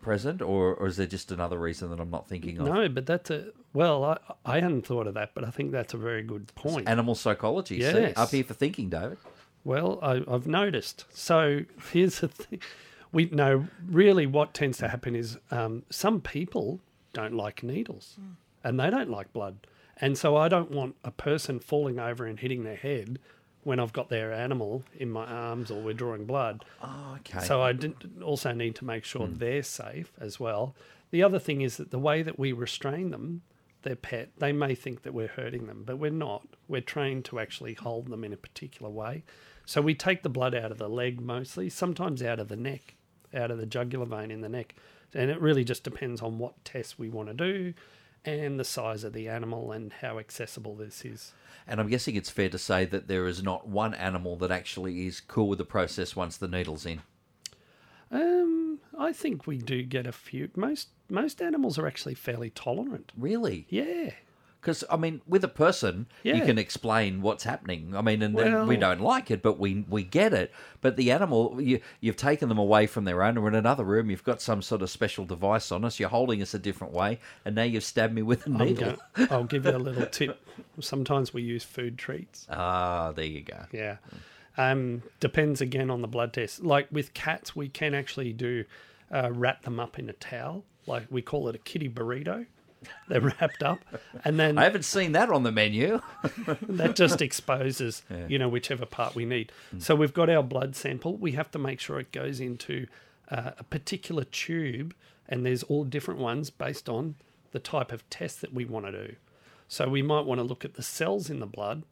present, 0.00 0.42
or, 0.42 0.74
or 0.74 0.86
is 0.86 0.96
there 0.96 1.06
just 1.06 1.32
another 1.32 1.58
reason 1.58 1.90
that 1.90 2.00
I'm 2.00 2.10
not 2.10 2.28
thinking 2.28 2.58
of? 2.58 2.66
No, 2.66 2.88
but 2.88 3.06
that's 3.06 3.30
a 3.30 3.46
well, 3.72 4.04
I 4.04 4.18
I 4.44 4.60
hadn't 4.60 4.86
thought 4.86 5.06
of 5.06 5.14
that, 5.14 5.34
but 5.34 5.44
I 5.44 5.50
think 5.50 5.72
that's 5.72 5.94
a 5.94 5.96
very 5.98 6.22
good 6.22 6.54
point. 6.54 6.88
Animal 6.88 7.14
psychology. 7.14 7.80
See, 7.80 7.86
Yes. 7.86 8.12
up 8.16 8.30
here 8.30 8.44
for 8.44 8.54
thinking, 8.54 8.88
David. 8.88 9.18
Well, 9.64 9.98
I, 10.02 10.22
I've 10.28 10.46
noticed. 10.46 11.06
So 11.10 11.60
here's 11.90 12.20
the 12.20 12.28
thing: 12.28 12.60
we 13.12 13.26
know 13.26 13.66
really 13.86 14.26
what 14.26 14.54
tends 14.54 14.78
to 14.78 14.88
happen 14.88 15.16
is 15.16 15.38
um, 15.50 15.84
some 15.90 16.20
people 16.20 16.80
don't 17.12 17.34
like 17.34 17.62
needles, 17.62 18.16
and 18.62 18.78
they 18.78 18.90
don't 18.90 19.10
like 19.10 19.32
blood, 19.32 19.66
and 20.00 20.16
so 20.18 20.36
I 20.36 20.48
don't 20.48 20.70
want 20.70 20.96
a 21.02 21.10
person 21.10 21.58
falling 21.60 21.98
over 21.98 22.26
and 22.26 22.38
hitting 22.38 22.62
their 22.64 22.76
head 22.76 23.18
when 23.64 23.80
I've 23.80 23.92
got 23.92 24.08
their 24.08 24.32
animal 24.32 24.84
in 24.94 25.10
my 25.10 25.26
arms 25.26 25.70
or 25.70 25.80
we're 25.80 25.94
drawing 25.94 26.26
blood. 26.26 26.64
Oh, 26.82 27.16
okay. 27.18 27.44
So 27.44 27.62
I 27.62 27.72
did 27.72 28.22
also 28.22 28.52
need 28.52 28.76
to 28.76 28.84
make 28.84 29.04
sure 29.04 29.26
hmm. 29.26 29.36
they're 29.36 29.62
safe 29.62 30.12
as 30.20 30.38
well. 30.38 30.74
The 31.10 31.22
other 31.22 31.38
thing 31.38 31.62
is 31.62 31.76
that 31.78 31.90
the 31.90 31.98
way 31.98 32.22
that 32.22 32.38
we 32.38 32.52
restrain 32.52 33.10
them, 33.10 33.42
their 33.82 33.96
pet, 33.96 34.30
they 34.38 34.52
may 34.52 34.74
think 34.74 35.02
that 35.02 35.14
we're 35.14 35.28
hurting 35.28 35.66
them, 35.66 35.82
but 35.86 35.98
we're 35.98 36.10
not. 36.10 36.46
We're 36.68 36.80
trained 36.80 37.24
to 37.26 37.38
actually 37.38 37.74
hold 37.74 38.08
them 38.08 38.24
in 38.24 38.32
a 38.32 38.36
particular 38.36 38.90
way. 38.90 39.24
So 39.66 39.80
we 39.80 39.94
take 39.94 40.22
the 40.22 40.28
blood 40.28 40.54
out 40.54 40.72
of 40.72 40.78
the 40.78 40.88
leg 40.88 41.20
mostly, 41.20 41.70
sometimes 41.70 42.22
out 42.22 42.40
of 42.40 42.48
the 42.48 42.56
neck, 42.56 42.96
out 43.32 43.50
of 43.50 43.58
the 43.58 43.66
jugular 43.66 44.06
vein 44.06 44.30
in 44.30 44.40
the 44.40 44.48
neck. 44.48 44.74
And 45.14 45.30
it 45.30 45.40
really 45.40 45.64
just 45.64 45.84
depends 45.84 46.20
on 46.20 46.38
what 46.38 46.64
tests 46.64 46.98
we 46.98 47.08
want 47.08 47.28
to 47.28 47.34
do 47.34 47.74
and 48.24 48.58
the 48.58 48.64
size 48.64 49.04
of 49.04 49.12
the 49.12 49.28
animal 49.28 49.72
and 49.72 49.92
how 49.92 50.18
accessible 50.18 50.74
this 50.74 51.04
is. 51.04 51.32
And 51.66 51.80
I'm 51.80 51.88
guessing 51.88 52.14
it's 52.14 52.30
fair 52.30 52.48
to 52.50 52.58
say 52.58 52.84
that 52.86 53.08
there 53.08 53.26
is 53.26 53.42
not 53.42 53.68
one 53.68 53.94
animal 53.94 54.36
that 54.36 54.50
actually 54.50 55.06
is 55.06 55.20
cool 55.20 55.48
with 55.48 55.58
the 55.58 55.64
process 55.64 56.14
once 56.14 56.36
the 56.36 56.48
needle's 56.48 56.84
in. 56.84 57.00
Um, 58.10 58.80
I 58.98 59.12
think 59.12 59.46
we 59.46 59.58
do 59.58 59.82
get 59.82 60.06
a 60.06 60.12
few. 60.12 60.50
Most 60.54 60.88
most 61.08 61.42
animals 61.42 61.78
are 61.78 61.86
actually 61.86 62.14
fairly 62.14 62.50
tolerant. 62.50 63.12
Really? 63.16 63.66
Yeah. 63.68 64.10
Because 64.64 64.82
I 64.90 64.96
mean, 64.96 65.20
with 65.26 65.44
a 65.44 65.48
person, 65.48 66.06
you 66.22 66.40
can 66.40 66.56
explain 66.58 67.20
what's 67.20 67.44
happening. 67.44 67.94
I 67.94 68.00
mean, 68.00 68.22
and 68.22 68.34
then 68.34 68.66
we 68.66 68.78
don't 68.78 69.02
like 69.02 69.30
it, 69.30 69.42
but 69.42 69.58
we 69.58 69.84
we 69.90 70.04
get 70.04 70.32
it. 70.32 70.52
But 70.80 70.96
the 70.96 71.12
animal, 71.12 71.60
you 71.60 71.80
you've 72.00 72.16
taken 72.16 72.48
them 72.48 72.56
away 72.56 72.86
from 72.86 73.04
their 73.04 73.22
owner 73.22 73.46
in 73.46 73.54
another 73.54 73.84
room. 73.84 74.10
You've 74.10 74.24
got 74.24 74.40
some 74.40 74.62
sort 74.62 74.80
of 74.80 74.88
special 74.88 75.26
device 75.26 75.70
on 75.70 75.84
us. 75.84 76.00
You're 76.00 76.08
holding 76.08 76.40
us 76.40 76.54
a 76.54 76.58
different 76.58 76.94
way, 76.94 77.20
and 77.44 77.54
now 77.54 77.64
you've 77.64 77.84
stabbed 77.84 78.14
me 78.14 78.22
with 78.22 78.46
a 78.46 78.50
needle. 78.50 78.96
I'll 79.30 79.44
give 79.44 79.66
you 79.66 79.72
a 79.72 79.78
little 79.78 80.06
tip. 80.06 80.40
Sometimes 80.80 81.34
we 81.34 81.42
use 81.42 81.62
food 81.64 81.98
treats. 81.98 82.46
Ah, 82.56 83.12
there 83.12 83.24
you 83.26 83.42
go. 83.42 83.66
Yeah. 83.72 83.96
Um, 84.56 85.02
depends 85.20 85.60
again 85.60 85.90
on 85.90 86.00
the 86.00 86.08
blood 86.08 86.32
test. 86.32 86.62
Like 86.62 86.86
with 86.90 87.12
cats, 87.12 87.54
we 87.54 87.68
can 87.68 87.92
actually 87.94 88.32
do 88.32 88.64
uh, 89.10 89.30
wrap 89.32 89.62
them 89.62 89.78
up 89.78 89.98
in 89.98 90.08
a 90.08 90.12
towel. 90.14 90.64
Like 90.86 91.06
we 91.10 91.20
call 91.22 91.48
it 91.48 91.54
a 91.54 91.58
kitty 91.58 91.88
burrito. 91.88 92.46
They're 93.08 93.20
wrapped 93.20 93.62
up, 93.62 93.78
and 94.24 94.38
then 94.38 94.58
I 94.58 94.64
haven't 94.64 94.84
seen 94.84 95.12
that 95.12 95.30
on 95.30 95.42
the 95.42 95.52
menu. 95.52 96.00
that 96.62 96.96
just 96.96 97.20
exposes, 97.28 98.02
you 98.28 98.38
know, 98.38 98.48
whichever 98.48 98.86
part 98.86 99.14
we 99.14 99.24
need. 99.24 99.52
So 99.78 99.94
we've 99.94 100.14
got 100.14 100.30
our 100.30 100.42
blood 100.42 100.76
sample. 100.76 101.16
We 101.16 101.32
have 101.32 101.50
to 101.52 101.58
make 101.58 101.80
sure 101.80 101.98
it 102.00 102.12
goes 102.12 102.40
into 102.40 102.86
uh, 103.30 103.52
a 103.58 103.64
particular 103.64 104.24
tube, 104.24 104.94
and 105.28 105.44
there's 105.44 105.62
all 105.64 105.84
different 105.84 106.20
ones 106.20 106.50
based 106.50 106.88
on 106.88 107.16
the 107.52 107.60
type 107.60 107.92
of 107.92 108.08
test 108.10 108.40
that 108.40 108.52
we 108.52 108.64
want 108.64 108.86
to 108.86 108.92
do. 108.92 109.14
So 109.68 109.88
we 109.88 110.02
might 110.02 110.24
want 110.24 110.40
to 110.40 110.44
look 110.44 110.64
at 110.64 110.74
the 110.74 110.82
cells 110.82 111.30
in 111.30 111.40
the 111.40 111.46
blood. 111.46 111.84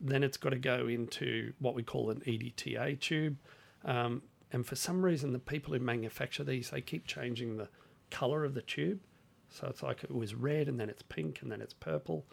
Then 0.00 0.22
it's 0.22 0.36
got 0.36 0.50
to 0.50 0.58
go 0.58 0.86
into 0.88 1.52
what 1.58 1.74
we 1.74 1.82
call 1.82 2.10
an 2.10 2.22
EDTA 2.26 3.00
tube. 3.00 3.36
Um, 3.84 4.22
and 4.52 4.66
for 4.66 4.76
some 4.76 5.04
reason, 5.04 5.32
the 5.32 5.38
people 5.38 5.72
who 5.74 5.80
manufacture 5.80 6.44
these, 6.44 6.70
they 6.70 6.80
keep 6.80 7.06
changing 7.06 7.56
the 7.56 7.68
color 8.10 8.44
of 8.44 8.54
the 8.54 8.62
tube. 8.62 9.00
So 9.54 9.68
it's 9.68 9.84
like 9.84 10.02
it 10.02 10.12
was 10.12 10.34
red 10.34 10.66
and 10.66 10.80
then 10.80 10.90
it's 10.90 11.02
pink 11.02 11.40
and 11.40 11.50
then 11.50 11.62
it's 11.62 11.74
purple, 11.74 12.24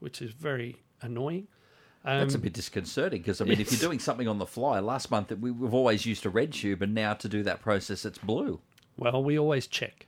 which 0.00 0.20
is 0.20 0.32
very 0.32 0.82
annoying. 1.00 1.46
Um, 2.04 2.18
That's 2.18 2.34
a 2.34 2.38
bit 2.38 2.52
disconcerting 2.52 3.22
because 3.22 3.40
I 3.40 3.44
mean, 3.44 3.60
if 3.60 3.70
you're 3.70 3.80
doing 3.88 4.00
something 4.00 4.26
on 4.26 4.38
the 4.38 4.46
fly, 4.46 4.80
last 4.80 5.08
month 5.08 5.30
we, 5.38 5.52
we've 5.52 5.72
always 5.72 6.04
used 6.04 6.26
a 6.26 6.30
red 6.30 6.52
tube, 6.52 6.82
and 6.82 6.92
now 6.92 7.14
to 7.14 7.28
do 7.28 7.44
that 7.44 7.60
process, 7.62 8.04
it's 8.04 8.18
blue. 8.18 8.60
well, 8.96 9.22
we 9.22 9.38
always 9.38 9.68
check. 9.68 10.06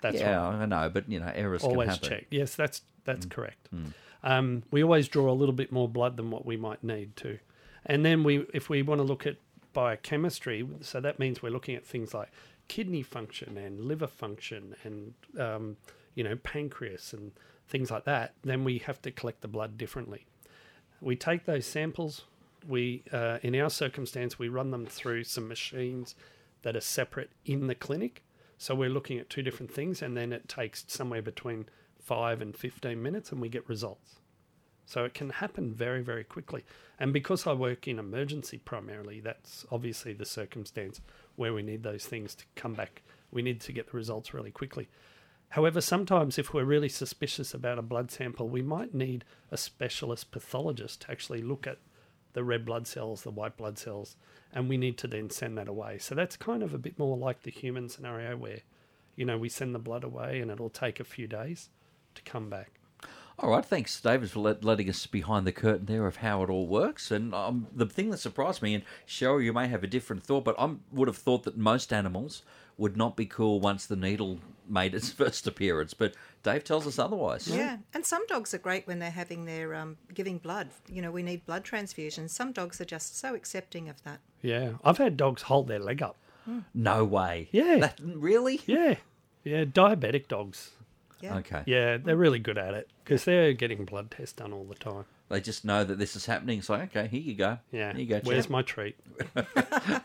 That's 0.00 0.16
yeah, 0.18 0.36
right. 0.36 0.62
I 0.62 0.66
know, 0.66 0.88
but 0.88 1.10
you 1.10 1.18
know, 1.20 1.30
errors 1.34 1.62
Always 1.62 1.88
can 1.88 1.94
happen. 1.94 2.08
check. 2.08 2.26
Yes, 2.30 2.54
that's 2.54 2.82
that's 3.04 3.26
correct. 3.26 3.68
Um, 4.22 4.62
we 4.70 4.82
always 4.84 5.08
draw 5.08 5.30
a 5.30 5.34
little 5.34 5.54
bit 5.54 5.72
more 5.72 5.88
blood 5.88 6.16
than 6.16 6.30
what 6.30 6.46
we 6.46 6.56
might 6.56 6.84
need 6.84 7.16
to, 7.16 7.38
and 7.84 8.04
then 8.04 8.22
we, 8.22 8.46
if 8.54 8.68
we 8.70 8.80
want 8.82 9.00
to 9.00 9.02
look 9.02 9.26
at 9.26 9.36
biochemistry, 9.72 10.66
so 10.80 11.00
that 11.00 11.18
means 11.18 11.42
we're 11.42 11.50
looking 11.50 11.74
at 11.74 11.84
things 11.84 12.14
like 12.14 12.30
kidney 12.70 13.02
function 13.02 13.58
and 13.58 13.80
liver 13.80 14.06
function 14.06 14.76
and 14.84 15.12
um, 15.46 15.76
you 16.14 16.22
know 16.22 16.36
pancreas 16.36 17.12
and 17.12 17.32
things 17.66 17.90
like 17.90 18.04
that. 18.04 18.32
Then 18.42 18.62
we 18.62 18.78
have 18.78 19.02
to 19.02 19.10
collect 19.10 19.40
the 19.40 19.48
blood 19.48 19.76
differently. 19.76 20.24
We 21.00 21.16
take 21.16 21.46
those 21.46 21.66
samples, 21.66 22.26
we 22.68 23.02
uh, 23.12 23.38
in 23.42 23.56
our 23.56 23.70
circumstance 23.70 24.38
we 24.38 24.48
run 24.48 24.70
them 24.70 24.86
through 24.86 25.24
some 25.24 25.48
machines 25.48 26.14
that 26.62 26.76
are 26.76 26.86
separate 27.00 27.30
in 27.44 27.66
the 27.66 27.74
clinic. 27.74 28.22
So 28.56 28.76
we're 28.76 28.96
looking 28.98 29.18
at 29.18 29.28
two 29.28 29.42
different 29.42 29.72
things, 29.72 30.00
and 30.00 30.16
then 30.16 30.32
it 30.32 30.46
takes 30.46 30.84
somewhere 30.86 31.22
between 31.22 31.66
five 31.98 32.40
and 32.40 32.56
fifteen 32.56 33.02
minutes, 33.02 33.32
and 33.32 33.40
we 33.40 33.48
get 33.48 33.68
results. 33.68 34.20
So 34.90 35.04
it 35.04 35.14
can 35.14 35.30
happen 35.30 35.72
very, 35.72 36.02
very 36.02 36.24
quickly. 36.24 36.64
And 36.98 37.12
because 37.12 37.46
I 37.46 37.52
work 37.52 37.86
in 37.86 38.00
emergency 38.00 38.58
primarily, 38.58 39.20
that's 39.20 39.64
obviously 39.70 40.14
the 40.14 40.24
circumstance 40.24 41.00
where 41.36 41.54
we 41.54 41.62
need 41.62 41.84
those 41.84 42.06
things 42.06 42.34
to 42.34 42.44
come 42.56 42.74
back. 42.74 43.02
We 43.30 43.40
need 43.40 43.60
to 43.60 43.72
get 43.72 43.88
the 43.88 43.96
results 43.96 44.34
really 44.34 44.50
quickly. 44.50 44.88
However, 45.50 45.80
sometimes 45.80 46.40
if 46.40 46.52
we're 46.52 46.64
really 46.64 46.88
suspicious 46.88 47.54
about 47.54 47.78
a 47.78 47.82
blood 47.82 48.10
sample, 48.10 48.48
we 48.48 48.62
might 48.62 48.92
need 48.92 49.24
a 49.52 49.56
specialist 49.56 50.32
pathologist 50.32 51.02
to 51.02 51.12
actually 51.12 51.42
look 51.42 51.68
at 51.68 51.78
the 52.32 52.42
red 52.42 52.64
blood 52.64 52.88
cells, 52.88 53.22
the 53.22 53.30
white 53.30 53.56
blood 53.56 53.78
cells, 53.78 54.16
and 54.52 54.68
we 54.68 54.76
need 54.76 54.98
to 54.98 55.06
then 55.06 55.30
send 55.30 55.56
that 55.56 55.68
away. 55.68 55.98
So 55.98 56.16
that's 56.16 56.36
kind 56.36 56.64
of 56.64 56.74
a 56.74 56.78
bit 56.78 56.98
more 56.98 57.16
like 57.16 57.44
the 57.44 57.52
human 57.52 57.88
scenario 57.88 58.36
where, 58.36 58.62
you 59.14 59.24
know, 59.24 59.38
we 59.38 59.50
send 59.50 59.72
the 59.72 59.78
blood 59.78 60.02
away 60.02 60.40
and 60.40 60.50
it'll 60.50 60.68
take 60.68 60.98
a 60.98 61.04
few 61.04 61.28
days 61.28 61.68
to 62.16 62.22
come 62.22 62.50
back. 62.50 62.79
All 63.42 63.48
right, 63.50 63.64
thanks, 63.64 63.98
David, 63.98 64.30
for 64.30 64.40
let, 64.40 64.64
letting 64.64 64.90
us 64.90 65.06
behind 65.06 65.46
the 65.46 65.52
curtain 65.52 65.86
there 65.86 66.06
of 66.06 66.16
how 66.16 66.42
it 66.42 66.50
all 66.50 66.66
works. 66.66 67.10
And 67.10 67.34
um, 67.34 67.68
the 67.74 67.86
thing 67.86 68.10
that 68.10 68.18
surprised 68.18 68.60
me, 68.60 68.74
and 68.74 68.84
Cheryl, 69.08 69.42
you 69.42 69.54
may 69.54 69.66
have 69.66 69.82
a 69.82 69.86
different 69.86 70.22
thought, 70.22 70.44
but 70.44 70.56
I 70.58 70.74
would 70.92 71.08
have 71.08 71.16
thought 71.16 71.44
that 71.44 71.56
most 71.56 71.90
animals 71.90 72.42
would 72.76 72.98
not 72.98 73.16
be 73.16 73.24
cool 73.24 73.58
once 73.58 73.86
the 73.86 73.96
needle 73.96 74.40
made 74.68 74.94
its 74.94 75.10
first 75.12 75.46
appearance. 75.46 75.94
But 75.94 76.14
Dave 76.42 76.64
tells 76.64 76.86
us 76.86 76.98
otherwise. 76.98 77.48
Yeah, 77.48 77.78
and 77.94 78.04
some 78.04 78.26
dogs 78.26 78.52
are 78.52 78.58
great 78.58 78.86
when 78.86 78.98
they're 78.98 79.10
having 79.10 79.46
their 79.46 79.74
um, 79.74 79.96
giving 80.12 80.36
blood. 80.36 80.68
You 80.92 81.00
know, 81.00 81.10
we 81.10 81.22
need 81.22 81.46
blood 81.46 81.64
transfusions. 81.64 82.30
Some 82.30 82.52
dogs 82.52 82.78
are 82.78 82.86
just 82.86 83.18
so 83.18 83.34
accepting 83.34 83.88
of 83.88 84.02
that. 84.02 84.20
Yeah, 84.42 84.72
I've 84.84 84.98
had 84.98 85.16
dogs 85.16 85.42
hold 85.42 85.66
their 85.68 85.78
leg 85.78 86.02
up. 86.02 86.16
No 86.74 87.04
way. 87.04 87.48
Yeah. 87.52 87.78
That, 87.78 88.00
really? 88.02 88.60
Yeah, 88.66 88.96
yeah, 89.44 89.64
diabetic 89.64 90.26
dogs. 90.28 90.72
Yeah. 91.20 91.36
Okay. 91.38 91.62
Yeah, 91.66 91.98
they're 91.98 92.16
really 92.16 92.38
good 92.38 92.56
at 92.58 92.74
it 92.74 92.88
because 93.04 93.24
they're 93.24 93.52
getting 93.52 93.84
blood 93.84 94.10
tests 94.10 94.32
done 94.34 94.52
all 94.52 94.64
the 94.64 94.74
time. 94.74 95.04
They 95.28 95.40
just 95.40 95.64
know 95.64 95.84
that 95.84 95.98
this 95.98 96.16
is 96.16 96.26
happening. 96.26 96.58
It's 96.58 96.68
like, 96.68 96.96
okay, 96.96 97.06
here 97.08 97.20
you 97.20 97.34
go. 97.34 97.58
Yeah, 97.70 97.92
Here 97.92 98.00
you 98.00 98.06
go, 98.06 98.20
where's 98.24 98.46
champ. 98.46 98.50
my 98.52 98.62
treat? 98.62 98.96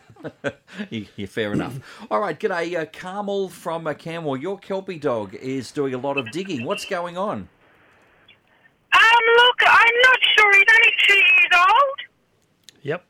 You- 0.90 1.06
You're 1.16 1.28
fair 1.28 1.52
enough. 1.52 1.78
All 2.10 2.20
right, 2.20 2.38
g'day, 2.38 2.76
uh, 2.78 2.86
Carmel 2.92 3.48
from 3.48 3.86
uh, 3.86 3.94
Canmore. 3.94 4.36
Your 4.36 4.58
Kelpie 4.58 4.98
dog 4.98 5.34
is 5.34 5.70
doing 5.72 5.94
a 5.94 5.98
lot 5.98 6.16
of 6.16 6.30
digging. 6.32 6.64
What's 6.64 6.84
going 6.84 7.16
on? 7.16 7.48
Um, 8.92 9.24
look, 9.36 9.56
I'm 9.66 9.94
not 10.02 10.18
sure. 10.36 10.52
He's 10.54 10.64
only 10.74 10.92
two 11.06 11.14
years 11.14 11.52
old, 11.56 12.82
Yep. 12.82 13.04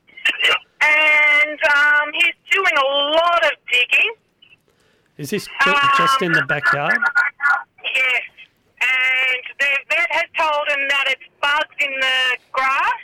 and 0.81 1.59
um, 1.75 2.11
he's 2.13 2.33
doing 2.51 2.73
a 2.77 2.85
lot 2.85 3.43
of 3.45 3.51
digging. 3.71 4.13
Is 5.17 5.29
this 5.31 5.45
ju- 5.63 5.73
just 5.97 6.21
in 6.21 6.31
the 6.33 6.43
backyard? 6.47 6.97
Yes, 7.95 8.27
and 8.81 9.43
the 9.59 9.71
vet 9.89 10.09
has 10.11 10.29
told 10.37 10.67
him 10.69 10.87
that 10.89 11.05
it's 11.07 11.27
bugs 11.41 11.75
in 11.79 11.93
the 11.99 12.37
grass. 12.51 13.03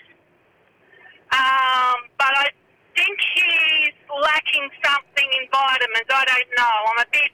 Um, 1.33 2.09
but 2.17 2.33
I 2.37 2.49
think 2.95 3.17
he's 3.35 3.95
lacking 4.21 4.69
something 4.85 5.29
in 5.41 5.49
vitamins. 5.49 6.09
I 6.13 6.25
don't 6.25 6.51
know. 6.57 6.75
I'm 6.93 6.99
a 7.01 7.09
bit. 7.11 7.31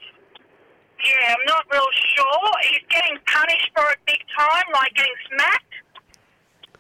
Yeah, 1.04 1.36
I'm 1.36 1.46
not 1.48 1.66
real 1.72 1.88
sure. 2.16 2.52
He's 2.64 2.84
getting 2.90 3.18
punished 3.26 3.72
for 3.76 3.84
it 3.92 4.00
big 4.06 4.20
time, 4.38 4.64
like 4.74 4.94
getting 4.96 5.14
smacked. 5.32 5.74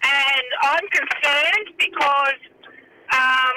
And 0.01 0.47
I'm 0.63 0.87
concerned 0.89 1.75
because 1.77 2.39
um, 3.11 3.55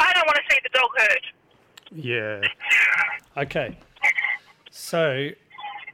I 0.00 0.12
don't 0.14 0.26
want 0.26 0.36
to 0.36 0.54
see 0.54 0.60
the 0.62 0.78
dog 0.78 0.90
hurt. 0.96 1.24
Yeah. 1.92 2.40
Okay. 3.34 3.78
So, 4.70 5.30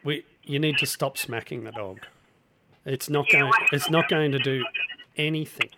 we 0.02 0.24
you 0.48 0.58
need 0.58 0.78
to 0.78 0.86
stop 0.86 1.16
smacking 1.18 1.64
the 1.64 1.72
dog. 1.72 2.00
It's 2.84 3.08
not 3.08 3.28
going. 3.30 3.52
It's 3.72 3.90
not 3.90 4.08
going 4.08 4.32
to 4.32 4.38
do 4.38 4.64
anything. 5.16 5.70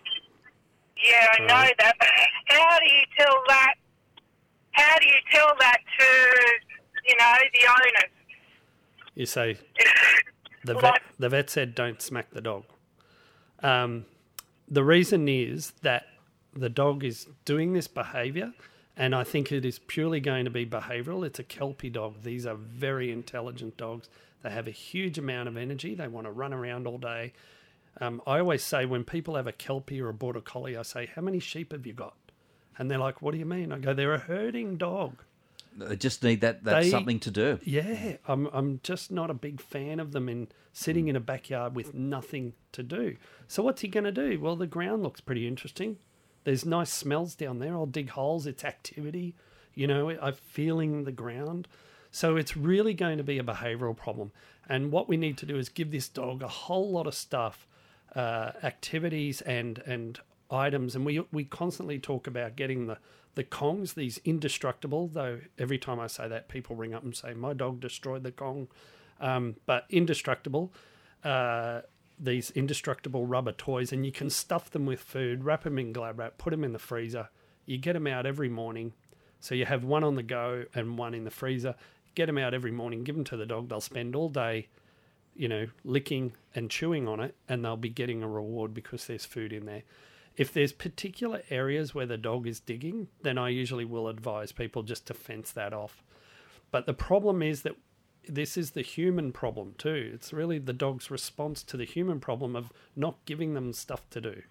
Yeah, 1.03 1.27
I 1.33 1.39
know 1.41 1.53
Right. 1.53 1.75
that. 1.79 1.95
But 1.99 2.07
how 2.45 2.79
do 2.79 2.85
you 2.85 3.03
tell 3.17 3.43
that? 3.47 3.73
How 4.71 4.97
do 4.99 5.07
you 5.07 5.19
tell 5.31 5.53
that 5.59 5.77
to 5.99 6.05
you 7.07 7.15
know 7.17 7.33
the 7.53 7.67
owners? 7.69 8.11
You 9.15 9.25
say 9.25 9.57
the 10.63 10.75
vet. 10.75 11.01
The 11.19 11.29
vet 11.29 11.49
said 11.49 11.75
don't 11.75 12.01
smack 12.01 12.31
the 12.31 12.41
dog. 12.41 12.63
Um, 13.61 14.05
the 14.69 14.83
reason 14.83 15.27
is 15.27 15.71
that 15.81 16.05
the 16.53 16.69
dog 16.69 17.03
is 17.03 17.27
doing 17.45 17.73
this 17.73 17.87
behaviour, 17.87 18.53
and 18.95 19.13
I 19.13 19.23
think 19.23 19.51
it 19.51 19.65
is 19.65 19.79
purely 19.79 20.19
going 20.19 20.45
to 20.45 20.51
be 20.51 20.65
behavioural. 20.65 21.25
It's 21.25 21.39
a 21.39 21.43
kelpie 21.43 21.89
dog. 21.89 22.23
These 22.23 22.45
are 22.45 22.55
very 22.55 23.11
intelligent 23.11 23.75
dogs. 23.77 24.07
They 24.43 24.49
have 24.49 24.67
a 24.67 24.71
huge 24.71 25.17
amount 25.17 25.47
of 25.49 25.57
energy. 25.57 25.95
They 25.95 26.07
want 26.07 26.25
to 26.27 26.31
run 26.31 26.53
around 26.53 26.87
all 26.87 26.97
day. 26.97 27.33
Um, 27.99 28.21
I 28.25 28.39
always 28.39 28.63
say 28.63 28.85
when 28.85 29.03
people 29.03 29.35
have 29.35 29.47
a 29.47 29.51
kelpie 29.51 30.01
or 30.01 30.09
a 30.09 30.13
border 30.13 30.41
collie, 30.41 30.77
I 30.77 30.81
say, 30.83 31.07
"How 31.13 31.21
many 31.21 31.39
sheep 31.39 31.71
have 31.73 31.85
you 31.85 31.93
got?" 31.93 32.15
And 32.77 32.89
they're 32.89 32.97
like, 32.97 33.21
"What 33.21 33.33
do 33.33 33.37
you 33.37 33.45
mean?" 33.45 33.71
I 33.71 33.79
go, 33.79 33.93
"They're 33.93 34.13
a 34.13 34.17
herding 34.19 34.77
dog." 34.77 35.23
They 35.77 35.95
just 35.95 36.21
need 36.23 36.41
that 36.41 36.63
that's 36.63 36.85
They- 36.85 36.89
something 36.91 37.19
to 37.21 37.31
do. 37.31 37.59
Yeah, 37.63 38.17
I'm 38.27 38.47
I'm 38.47 38.79
just 38.83 39.11
not 39.11 39.29
a 39.29 39.33
big 39.33 39.61
fan 39.61 39.99
of 39.99 40.11
them 40.11 40.27
in 40.29 40.47
sitting 40.73 41.07
in 41.07 41.15
a 41.15 41.19
backyard 41.19 41.75
with 41.75 41.93
nothing 41.93 42.53
to 42.71 42.83
do. 42.83 43.17
So 43.47 43.61
what's 43.63 43.81
he 43.81 43.87
going 43.87 44.03
to 44.05 44.11
do? 44.11 44.39
Well, 44.39 44.55
the 44.55 44.67
ground 44.67 45.03
looks 45.03 45.21
pretty 45.21 45.47
interesting. 45.47 45.97
There's 46.43 46.65
nice 46.65 46.91
smells 46.91 47.35
down 47.35 47.59
there. 47.59 47.73
I'll 47.73 47.85
dig 47.85 48.09
holes. 48.09 48.47
It's 48.47 48.63
activity. 48.65 49.35
You 49.75 49.87
know, 49.87 50.09
I'm 50.09 50.33
feeling 50.33 51.03
the 51.03 51.11
ground. 51.11 51.67
So 52.11 52.35
it's 52.35 52.57
really 52.57 52.93
going 52.93 53.17
to 53.17 53.23
be 53.23 53.39
a 53.39 53.43
behavioural 53.43 53.95
problem. 53.95 54.31
And 54.67 54.91
what 54.91 55.07
we 55.07 55.17
need 55.17 55.37
to 55.39 55.45
do 55.45 55.57
is 55.57 55.69
give 55.69 55.91
this 55.91 56.07
dog 56.09 56.43
a 56.43 56.47
whole 56.47 56.91
lot 56.91 57.07
of 57.07 57.15
stuff, 57.15 57.67
uh, 58.15 58.51
activities 58.63 59.41
and 59.41 59.79
and 59.85 60.19
items. 60.51 60.95
And 60.95 61.05
we 61.05 61.21
we 61.31 61.45
constantly 61.45 61.99
talk 61.99 62.27
about 62.27 62.55
getting 62.55 62.87
the 62.87 62.97
the 63.35 63.43
Kongs, 63.43 63.93
these 63.93 64.19
indestructible. 64.25 65.07
Though 65.07 65.39
every 65.57 65.77
time 65.77 65.99
I 65.99 66.07
say 66.07 66.27
that, 66.27 66.49
people 66.49 66.75
ring 66.75 66.93
up 66.93 67.03
and 67.03 67.15
say 67.15 67.33
my 67.33 67.53
dog 67.53 67.79
destroyed 67.79 68.23
the 68.23 68.31
Kong. 68.31 68.67
Um, 69.19 69.55
but 69.65 69.85
indestructible. 69.89 70.73
Uh, 71.23 71.81
these 72.19 72.51
indestructible 72.51 73.25
rubber 73.25 73.51
toys, 73.51 73.91
and 73.91 74.05
you 74.05 74.11
can 74.11 74.29
stuff 74.29 74.69
them 74.69 74.85
with 74.85 74.99
food, 74.99 75.43
wrap 75.43 75.63
them 75.63 75.79
in 75.79 75.91
glad 75.91 76.17
wrap, 76.17 76.37
put 76.37 76.51
them 76.51 76.63
in 76.63 76.73
the 76.73 76.79
freezer. 76.79 77.29
You 77.65 77.77
get 77.77 77.93
them 77.93 78.05
out 78.05 78.25
every 78.25 78.49
morning. 78.49 78.93
So 79.39 79.55
you 79.55 79.65
have 79.65 79.83
one 79.83 80.03
on 80.03 80.15
the 80.15 80.23
go 80.23 80.65
and 80.75 80.97
one 80.97 81.15
in 81.15 81.23
the 81.23 81.31
freezer. 81.31 81.75
Get 82.15 82.25
them 82.25 82.37
out 82.37 82.53
every 82.53 82.71
morning, 82.71 83.03
give 83.03 83.15
them 83.15 83.23
to 83.25 83.37
the 83.37 83.45
dog. 83.45 83.69
They'll 83.69 83.81
spend 83.81 84.15
all 84.15 84.29
day, 84.29 84.67
you 85.35 85.47
know, 85.47 85.67
licking 85.83 86.33
and 86.53 86.69
chewing 86.69 87.07
on 87.07 87.19
it, 87.19 87.35
and 87.47 87.63
they'll 87.63 87.77
be 87.77 87.89
getting 87.89 88.21
a 88.21 88.27
reward 88.27 88.73
because 88.73 89.07
there's 89.07 89.25
food 89.25 89.53
in 89.53 89.65
there. 89.65 89.83
If 90.37 90.53
there's 90.53 90.71
particular 90.71 91.41
areas 91.49 91.93
where 91.93 92.05
the 92.05 92.17
dog 92.17 92.47
is 92.47 92.59
digging, 92.59 93.07
then 93.21 93.37
I 93.37 93.49
usually 93.49 93.85
will 93.85 94.07
advise 94.07 94.51
people 94.51 94.83
just 94.83 95.05
to 95.07 95.13
fence 95.13 95.51
that 95.51 95.73
off. 95.73 96.03
But 96.71 96.85
the 96.85 96.93
problem 96.93 97.41
is 97.41 97.63
that 97.63 97.75
this 98.27 98.55
is 98.55 98.71
the 98.71 98.81
human 98.81 99.31
problem 99.31 99.75
too. 99.77 100.11
It's 100.13 100.31
really 100.31 100.59
the 100.59 100.73
dog's 100.73 101.11
response 101.11 101.63
to 101.63 101.77
the 101.77 101.85
human 101.85 102.19
problem 102.19 102.55
of 102.55 102.71
not 102.95 103.23
giving 103.25 103.53
them 103.53 103.73
stuff 103.73 104.09
to 104.11 104.21
do. 104.21 104.41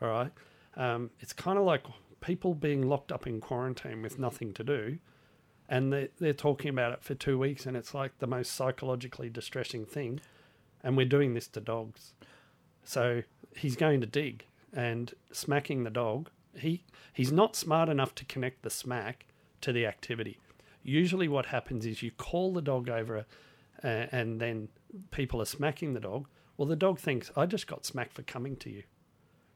All 0.00 0.08
right. 0.08 0.32
Um, 0.76 1.10
it's 1.20 1.32
kind 1.32 1.58
of 1.58 1.64
like 1.64 1.82
people 2.20 2.54
being 2.54 2.88
locked 2.88 3.12
up 3.12 3.26
in 3.26 3.40
quarantine 3.40 4.02
with 4.02 4.18
nothing 4.18 4.52
to 4.54 4.64
do, 4.64 4.98
and 5.68 5.92
they, 5.92 6.08
they're 6.18 6.32
talking 6.32 6.70
about 6.70 6.92
it 6.92 7.02
for 7.02 7.14
two 7.14 7.38
weeks, 7.38 7.66
and 7.66 7.76
it's 7.76 7.94
like 7.94 8.18
the 8.18 8.26
most 8.26 8.52
psychologically 8.52 9.28
distressing 9.28 9.84
thing. 9.84 10.20
And 10.82 10.96
we're 10.96 11.06
doing 11.06 11.34
this 11.34 11.48
to 11.48 11.60
dogs. 11.60 12.14
So 12.84 13.22
he's 13.56 13.76
going 13.76 14.00
to 14.00 14.06
dig 14.06 14.46
and 14.72 15.12
smacking 15.32 15.84
the 15.84 15.90
dog. 15.90 16.30
He 16.56 16.84
he's 17.12 17.32
not 17.32 17.56
smart 17.56 17.88
enough 17.88 18.14
to 18.16 18.24
connect 18.24 18.62
the 18.62 18.70
smack 18.70 19.26
to 19.60 19.72
the 19.72 19.86
activity. 19.86 20.38
Usually, 20.82 21.28
what 21.28 21.46
happens 21.46 21.84
is 21.84 22.02
you 22.02 22.12
call 22.12 22.54
the 22.54 22.62
dog 22.62 22.88
over, 22.88 23.26
uh, 23.84 23.86
and 23.86 24.40
then 24.40 24.68
people 25.10 25.42
are 25.42 25.46
smacking 25.46 25.92
the 25.92 26.00
dog. 26.00 26.28
Well, 26.56 26.66
the 26.66 26.76
dog 26.76 26.98
thinks 26.98 27.30
I 27.36 27.46
just 27.46 27.66
got 27.66 27.84
smacked 27.84 28.14
for 28.14 28.22
coming 28.22 28.56
to 28.56 28.70
you. 28.70 28.84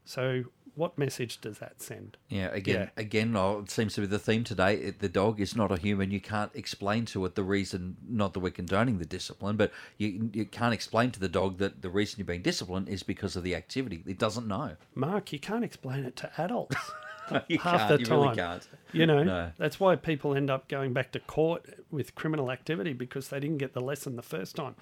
So, 0.05 0.43
what 0.75 0.97
message 0.97 1.39
does 1.41 1.59
that 1.59 1.81
send? 1.81 2.17
Yeah, 2.29 2.49
again, 2.51 2.89
Yeah. 2.95 3.01
again, 3.01 3.35
oh, 3.35 3.59
it 3.59 3.69
seems 3.71 3.93
to 3.95 4.01
be 4.01 4.07
the 4.07 4.19
theme 4.19 4.43
today. 4.43 4.75
It, 4.75 4.99
the 4.99 5.09
dog 5.09 5.39
is 5.39 5.55
not 5.55 5.71
a 5.71 5.77
human. 5.77 6.11
You 6.11 6.19
can't 6.21 6.51
explain 6.55 7.05
to 7.05 7.23
it 7.25 7.35
the 7.35 7.43
reason. 7.43 7.97
Not 8.07 8.33
that 8.33 8.39
we're 8.39 8.51
condoning 8.51 8.97
the 8.99 9.05
discipline, 9.05 9.55
but 9.57 9.71
you 9.97 10.29
you 10.33 10.45
can't 10.45 10.73
explain 10.73 11.11
to 11.11 11.19
the 11.19 11.29
dog 11.29 11.57
that 11.59 11.81
the 11.81 11.89
reason 11.89 12.19
you're 12.19 12.25
being 12.25 12.41
disciplined 12.41 12.89
is 12.89 13.03
because 13.03 13.35
of 13.35 13.43
the 13.43 13.55
activity. 13.55 14.03
It 14.05 14.17
doesn't 14.17 14.47
know. 14.47 14.75
Mark, 14.95 15.31
you 15.33 15.39
can't 15.39 15.63
explain 15.63 16.03
it 16.05 16.15
to 16.17 16.31
adults. 16.37 16.75
you 17.47 17.57
half 17.59 17.87
the 17.89 17.99
you 17.99 18.05
time. 18.05 18.19
really 18.21 18.35
can't. 18.35 18.67
You 18.91 19.05
know, 19.05 19.23
No. 19.23 19.51
that's 19.57 19.79
why 19.79 19.95
people 19.95 20.35
end 20.35 20.49
up 20.49 20.67
going 20.67 20.91
back 20.93 21.11
to 21.13 21.19
court 21.19 21.65
with 21.89 22.15
criminal 22.15 22.51
activity 22.51 22.93
because 22.93 23.29
they 23.29 23.39
didn't 23.39 23.57
get 23.59 23.73
the 23.73 23.79
lesson 23.81 24.15
the 24.17 24.21
first 24.21 24.55
time. 24.55 24.75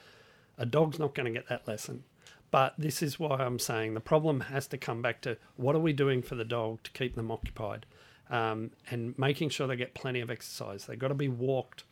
A 0.58 0.66
dog's 0.66 1.00
not 1.00 1.14
going 1.16 1.26
to 1.26 1.32
get 1.40 1.48
that 1.50 1.68
lesson. 1.68 2.04
But 2.52 2.76
this 2.78 3.02
is 3.02 3.18
why 3.18 3.38
I'm 3.38 3.60
saying 3.60 3.94
the 3.94 4.02
problem 4.02 4.42
has 4.42 4.68
to 4.68 4.78
come 4.78 5.02
back 5.02 5.22
to 5.22 5.38
what 5.56 5.76
are 5.76 5.80
we 5.80 5.94
doing 5.94 6.22
for 6.22 6.36
the 6.36 6.44
dog 6.44 6.84
to 6.84 6.92
keep 6.92 7.16
them 7.16 7.32
occupied, 7.32 7.86
um, 8.30 8.72
and 8.90 9.18
making 9.18 9.50
sure 9.50 9.68
they 9.68 9.78
get 9.78 9.94
plenty 9.94 10.20
of 10.20 10.30
exercise. 10.30 10.86
They've 10.86 11.00
got 11.00 11.08
to 11.08 11.14
be 11.14 11.30
walked, 11.30 11.86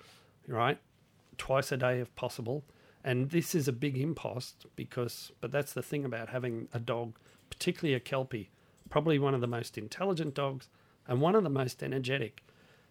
right, 0.48 0.78
twice 1.38 1.72
a 1.72 1.78
day 1.78 2.00
if 2.00 2.14
possible. 2.16 2.66
And 3.04 3.30
this 3.30 3.56
is 3.56 3.70
a 3.70 3.74
big 3.74 3.98
impost 3.98 4.66
because, 4.76 5.32
but 5.40 5.52
that's 5.54 5.72
the 5.72 5.82
thing 5.82 6.04
about 6.04 6.30
having 6.30 6.68
a 6.74 6.80
dog, 6.80 7.18
particularly 7.50 7.96
a 7.96 8.00
kelpie, 8.02 8.50
probably 8.90 9.18
one 9.18 9.34
of 9.34 9.40
the 9.40 9.48
most 9.48 9.78
intelligent 9.78 10.34
dogs 10.34 10.68
and 11.08 11.22
one 11.22 11.36
of 11.36 11.44
the 11.44 11.50
most 11.50 11.82
energetic. 11.82 12.44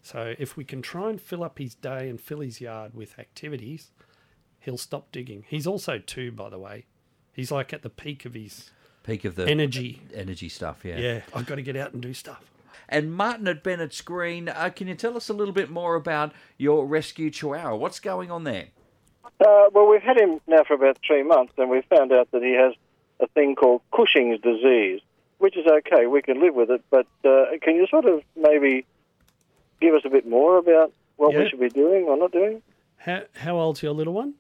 So 0.02 0.34
if 0.38 0.56
we 0.56 0.64
can 0.64 0.80
try 0.80 1.10
and 1.10 1.20
fill 1.20 1.44
up 1.44 1.58
his 1.58 1.74
day 1.74 2.08
and 2.08 2.18
fill 2.18 2.40
his 2.40 2.60
yard 2.60 2.94
with 2.94 3.18
activities, 3.18 3.90
he'll 4.60 4.78
stop 4.78 5.12
digging. 5.12 5.44
He's 5.46 5.66
also 5.66 5.98
two, 5.98 6.32
by 6.32 6.48
the 6.48 6.58
way. 6.58 6.86
He's 7.38 7.52
like 7.52 7.72
at 7.72 7.82
the 7.82 7.88
peak 7.88 8.24
of 8.24 8.34
his 8.34 8.70
Peak 9.04 9.24
of 9.24 9.36
the 9.36 9.46
energy. 9.46 10.02
energy 10.12 10.48
stuff, 10.48 10.84
yeah. 10.84 10.98
Yeah, 10.98 11.20
I've 11.32 11.46
got 11.46 11.54
to 11.54 11.62
get 11.62 11.76
out 11.76 11.92
and 11.92 12.02
do 12.02 12.12
stuff. 12.12 12.50
And 12.88 13.14
Martin 13.14 13.46
at 13.46 13.62
Bennett's 13.62 14.00
Green, 14.00 14.48
uh, 14.48 14.70
can 14.74 14.88
you 14.88 14.96
tell 14.96 15.16
us 15.16 15.28
a 15.28 15.32
little 15.32 15.54
bit 15.54 15.70
more 15.70 15.94
about 15.94 16.32
your 16.56 16.84
rescue 16.84 17.30
chihuahua? 17.30 17.76
What's 17.76 18.00
going 18.00 18.32
on 18.32 18.42
there? 18.42 18.66
Uh, 19.24 19.70
well, 19.72 19.86
we've 19.86 20.02
had 20.02 20.16
him 20.20 20.40
now 20.48 20.64
for 20.66 20.74
about 20.74 20.98
three 21.06 21.22
months, 21.22 21.52
and 21.58 21.70
we 21.70 21.80
found 21.82 22.12
out 22.12 22.28
that 22.32 22.42
he 22.42 22.54
has 22.54 22.74
a 23.20 23.28
thing 23.28 23.54
called 23.54 23.82
Cushing's 23.94 24.40
disease, 24.40 25.00
which 25.38 25.56
is 25.56 25.64
okay. 25.64 26.06
We 26.06 26.20
can 26.20 26.40
live 26.40 26.56
with 26.56 26.70
it, 26.72 26.82
but 26.90 27.06
uh, 27.24 27.44
can 27.62 27.76
you 27.76 27.86
sort 27.86 28.04
of 28.04 28.22
maybe 28.36 28.84
give 29.80 29.94
us 29.94 30.02
a 30.04 30.10
bit 30.10 30.26
more 30.28 30.58
about 30.58 30.92
what 31.18 31.32
Yeah. 31.34 31.44
we 31.44 31.48
should 31.50 31.60
be 31.60 31.68
doing 31.68 32.06
or 32.06 32.16
not 32.16 32.32
doing? 32.32 32.62
How 32.96 33.22
how 33.36 33.56
old's 33.56 33.80
your 33.80 33.92
little 33.92 34.12
one? 34.12 34.34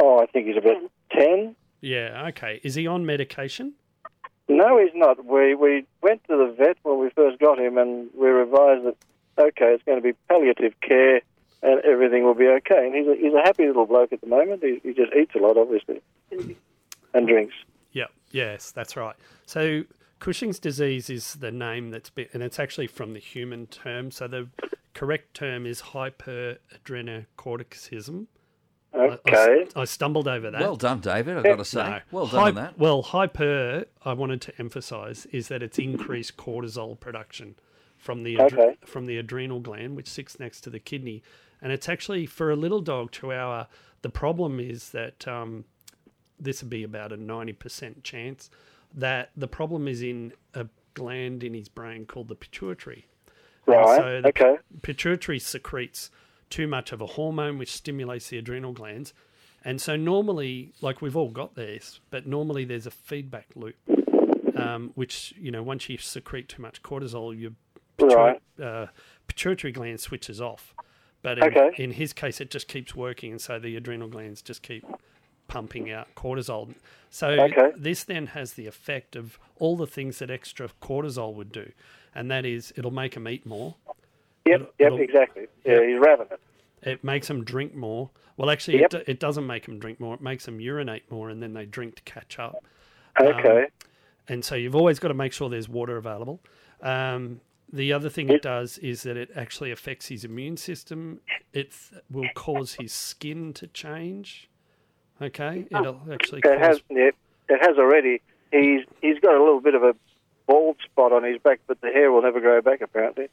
Oh, 0.00 0.18
I 0.20 0.26
think 0.26 0.48
he's 0.48 0.56
about 0.56 0.82
ten. 1.12 1.54
Yeah, 1.84 2.26
okay. 2.28 2.60
Is 2.62 2.74
he 2.74 2.86
on 2.86 3.04
medication? 3.04 3.74
No, 4.48 4.78
he's 4.78 4.94
not. 4.94 5.22
We 5.24 5.54
we 5.54 5.86
went 6.02 6.24
to 6.24 6.36
the 6.36 6.54
vet 6.56 6.76
when 6.82 6.98
we 6.98 7.10
first 7.10 7.38
got 7.38 7.58
him, 7.58 7.76
and 7.78 8.08
we 8.14 8.28
revised 8.28 8.86
that 8.86 8.96
okay, 9.38 9.74
it's 9.74 9.84
going 9.84 9.98
to 9.98 10.02
be 10.02 10.14
palliative 10.28 10.74
care, 10.80 11.20
and 11.62 11.80
everything 11.84 12.24
will 12.24 12.34
be 12.34 12.46
okay. 12.46 12.86
And 12.86 12.94
he's 12.94 13.06
a, 13.06 13.14
he's 13.16 13.34
a 13.34 13.42
happy 13.42 13.66
little 13.66 13.84
bloke 13.86 14.12
at 14.12 14.20
the 14.20 14.26
moment. 14.26 14.62
He, 14.62 14.80
he 14.82 14.92
just 14.94 15.12
eats 15.14 15.34
a 15.34 15.38
lot, 15.38 15.58
obviously, 15.58 16.00
and 16.30 16.56
drinks. 17.26 17.54
Yep. 17.92 18.10
Yes, 18.30 18.70
that's 18.70 18.96
right. 18.96 19.16
So 19.46 19.84
Cushing's 20.20 20.58
disease 20.58 21.10
is 21.10 21.34
the 21.34 21.52
name 21.52 21.90
that's 21.90 22.08
been, 22.10 22.28
and 22.32 22.42
it's 22.42 22.58
actually 22.58 22.86
from 22.86 23.12
the 23.12 23.20
human 23.20 23.66
term. 23.66 24.10
So 24.10 24.26
the 24.26 24.48
correct 24.94 25.34
term 25.34 25.66
is 25.66 25.82
hyperadrenocorticism. 25.82 28.26
I- 28.94 28.98
I, 28.98 29.18
Okay. 29.26 29.66
I 29.76 29.84
stumbled 29.84 30.28
over 30.28 30.50
that. 30.50 30.60
Well 30.60 30.76
done, 30.76 31.00
David, 31.00 31.36
I've 31.38 31.44
got 31.44 31.56
to 31.56 31.64
say. 31.64 31.82
No. 31.82 32.00
Well 32.12 32.26
done 32.26 32.40
Hy- 32.40 32.48
on 32.48 32.54
that. 32.54 32.78
Well, 32.78 33.02
hyper, 33.02 33.84
I 34.04 34.12
wanted 34.12 34.40
to 34.42 34.52
emphasize, 34.58 35.26
is 35.26 35.48
that 35.48 35.62
it's 35.62 35.78
increased 35.78 36.36
cortisol 36.36 36.98
production 36.98 37.56
from 37.98 38.22
the 38.22 38.36
adre- 38.36 38.52
Okay. 38.52 38.76
from 38.84 39.06
the 39.06 39.16
adrenal 39.18 39.60
gland, 39.60 39.96
which 39.96 40.08
sits 40.08 40.38
next 40.38 40.60
to 40.62 40.70
the 40.70 40.78
kidney, 40.78 41.22
and 41.60 41.72
it's 41.72 41.88
actually 41.88 42.26
for 42.26 42.50
a 42.50 42.56
little 42.56 42.80
dog, 42.80 43.10
Chihuahua. 43.10 43.66
The 44.02 44.10
problem 44.10 44.60
is 44.60 44.90
that 44.90 45.26
um, 45.26 45.64
this 46.38 46.62
would 46.62 46.70
be 46.70 46.82
about 46.84 47.12
a 47.12 47.16
ninety 47.16 47.52
percent 47.54 48.04
chance 48.04 48.50
that 48.94 49.30
the 49.36 49.48
problem 49.48 49.88
is 49.88 50.02
in 50.02 50.32
a 50.52 50.66
gland 50.92 51.42
in 51.42 51.54
his 51.54 51.68
brain 51.68 52.04
called 52.06 52.28
the 52.28 52.34
pituitary. 52.36 53.06
Right, 53.66 53.96
so 53.96 54.20
the 54.20 54.28
okay. 54.28 54.58
Pituitary 54.82 55.38
secretes 55.38 56.10
too 56.54 56.66
much 56.68 56.92
of 56.92 57.00
a 57.00 57.06
hormone 57.06 57.58
which 57.58 57.72
stimulates 57.72 58.28
the 58.28 58.38
adrenal 58.38 58.72
glands. 58.72 59.12
And 59.64 59.80
so 59.80 59.96
normally, 59.96 60.72
like 60.80 61.02
we've 61.02 61.16
all 61.16 61.30
got 61.30 61.56
this, 61.56 61.98
but 62.10 62.26
normally 62.26 62.64
there's 62.64 62.86
a 62.86 62.92
feedback 62.92 63.48
loop, 63.56 63.74
um, 64.54 64.92
which, 64.94 65.34
you 65.36 65.50
know, 65.50 65.64
once 65.64 65.88
you 65.88 65.98
secrete 65.98 66.48
too 66.48 66.62
much 66.62 66.82
cortisol, 66.82 67.36
your 67.38 67.52
Right. 68.00 68.40
uh, 68.62 68.86
pituitary 69.26 69.72
gland 69.72 69.98
switches 70.00 70.40
off. 70.40 70.74
But 71.22 71.38
in, 71.38 71.44
Okay. 71.44 71.82
in 71.82 71.90
his 71.92 72.12
case, 72.12 72.40
it 72.40 72.50
just 72.50 72.68
keeps 72.68 72.94
working. 72.94 73.32
And 73.32 73.40
so 73.40 73.58
the 73.58 73.74
adrenal 73.76 74.08
glands 74.08 74.40
just 74.42 74.62
keep 74.62 74.84
pumping 75.48 75.90
out 75.90 76.14
cortisol. 76.14 76.74
So 77.10 77.30
Okay. 77.30 77.72
this 77.76 78.04
then 78.04 78.26
has 78.28 78.52
the 78.52 78.66
effect 78.66 79.16
of 79.16 79.38
all 79.56 79.76
the 79.76 79.86
things 79.86 80.18
that 80.18 80.30
extra 80.30 80.68
cortisol 80.80 81.34
would 81.34 81.50
do. 81.50 81.72
And 82.14 82.30
that 82.30 82.44
is, 82.46 82.72
it'll 82.76 82.90
make 82.92 83.14
him 83.16 83.26
eat 83.26 83.44
more. 83.44 83.74
Yep, 84.46 84.74
yep, 84.78 84.92
exactly. 84.98 85.46
Yeah, 85.64 85.86
he's 85.86 85.98
ravenous. 85.98 86.38
It 86.82 87.02
makes 87.02 87.28
them 87.28 87.44
drink 87.44 87.74
more. 87.74 88.10
Well, 88.36 88.50
actually, 88.50 88.80
Yep. 88.80 88.94
it, 88.94 89.04
it 89.08 89.20
doesn't 89.20 89.46
make 89.46 89.64
them 89.64 89.78
drink 89.78 90.00
more. 90.00 90.14
It 90.14 90.20
makes 90.20 90.44
them 90.44 90.60
urinate 90.60 91.10
more, 91.10 91.30
and 91.30 91.42
then 91.42 91.54
they 91.54 91.64
drink 91.64 91.94
to 91.96 92.02
catch 92.02 92.38
up. 92.38 92.64
Okay. 93.20 93.68
And 94.28 94.44
so 94.44 94.54
you've 94.54 94.74
always 94.74 94.98
got 94.98 95.08
to 95.08 95.14
make 95.14 95.32
sure 95.32 95.48
there's 95.48 95.68
water 95.68 95.96
available. 95.96 96.40
Um, 96.82 97.40
the 97.72 97.92
other 97.92 98.08
thing 98.08 98.28
it 98.28 98.42
does 98.42 98.78
is 98.78 99.02
that 99.02 99.16
it 99.16 99.30
actually 99.34 99.70
affects 99.70 100.08
his 100.08 100.24
immune 100.24 100.56
system. 100.56 101.20
It 101.52 101.72
will 102.10 102.28
cause 102.34 102.74
his 102.74 102.92
skin 102.92 103.52
to 103.54 103.66
change. 103.68 104.48
Okay, 105.22 105.66
it'll 105.70 106.00
actually 106.12 106.42
It 106.44 106.58
has, 106.58 106.80
yeah, 106.90 107.10
it 107.48 107.60
has 107.60 107.78
already. 107.78 108.20
He's 108.52 108.80
he's 109.00 109.18
got 109.20 109.34
a 109.34 109.38
little 109.42 109.60
bit 109.60 109.74
of 109.74 109.82
a 109.82 109.94
bald 110.46 110.76
spot 110.84 111.12
on 111.12 111.22
his 111.22 111.38
back, 111.38 111.60
but 111.66 111.80
the 111.80 111.88
hair 111.88 112.10
will 112.12 112.22
never 112.22 112.40
grow 112.40 112.60
back. 112.60 112.80
Apparently. 112.80 113.28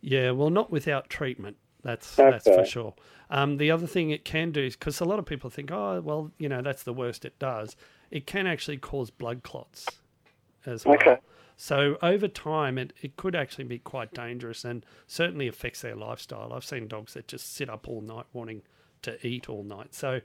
Yeah, 0.00 0.30
well, 0.30 0.50
not 0.50 0.70
without 0.70 1.08
treatment. 1.08 1.56
That's 1.82 2.16
that's 2.16 2.44
for 2.44 2.64
sure. 2.64 2.94
Um, 3.30 3.56
the 3.56 3.70
other 3.70 3.86
thing 3.86 4.10
it 4.10 4.24
can 4.24 4.50
do 4.50 4.62
is 4.62 4.74
because 4.76 5.00
a 5.00 5.04
lot 5.04 5.18
of 5.18 5.26
people 5.26 5.48
think, 5.50 5.70
oh, 5.70 6.00
well, 6.00 6.30
you 6.38 6.48
know, 6.48 6.62
that's 6.62 6.82
the 6.82 6.92
worst 6.92 7.24
it 7.24 7.38
does. 7.38 7.76
It 8.10 8.26
can 8.26 8.46
actually 8.46 8.78
cause 8.78 9.10
blood 9.10 9.42
clots 9.42 9.86
as 10.66 10.84
well. 10.84 10.96
Okay. 10.96 11.18
So 11.56 11.96
over 12.02 12.28
time, 12.28 12.78
it, 12.78 12.92
it 13.02 13.16
could 13.16 13.34
actually 13.34 13.64
be 13.64 13.78
quite 13.78 14.12
dangerous 14.14 14.64
and 14.64 14.86
certainly 15.06 15.48
affects 15.48 15.82
their 15.82 15.96
lifestyle. 15.96 16.52
I've 16.52 16.64
seen 16.64 16.86
dogs 16.88 17.14
that 17.14 17.26
just 17.28 17.54
sit 17.54 17.68
up 17.68 17.88
all 17.88 18.00
night 18.00 18.26
wanting 18.32 18.62
to 19.02 19.24
eat 19.26 19.48
all 19.48 19.62
night. 19.64 19.94
So 19.94 20.20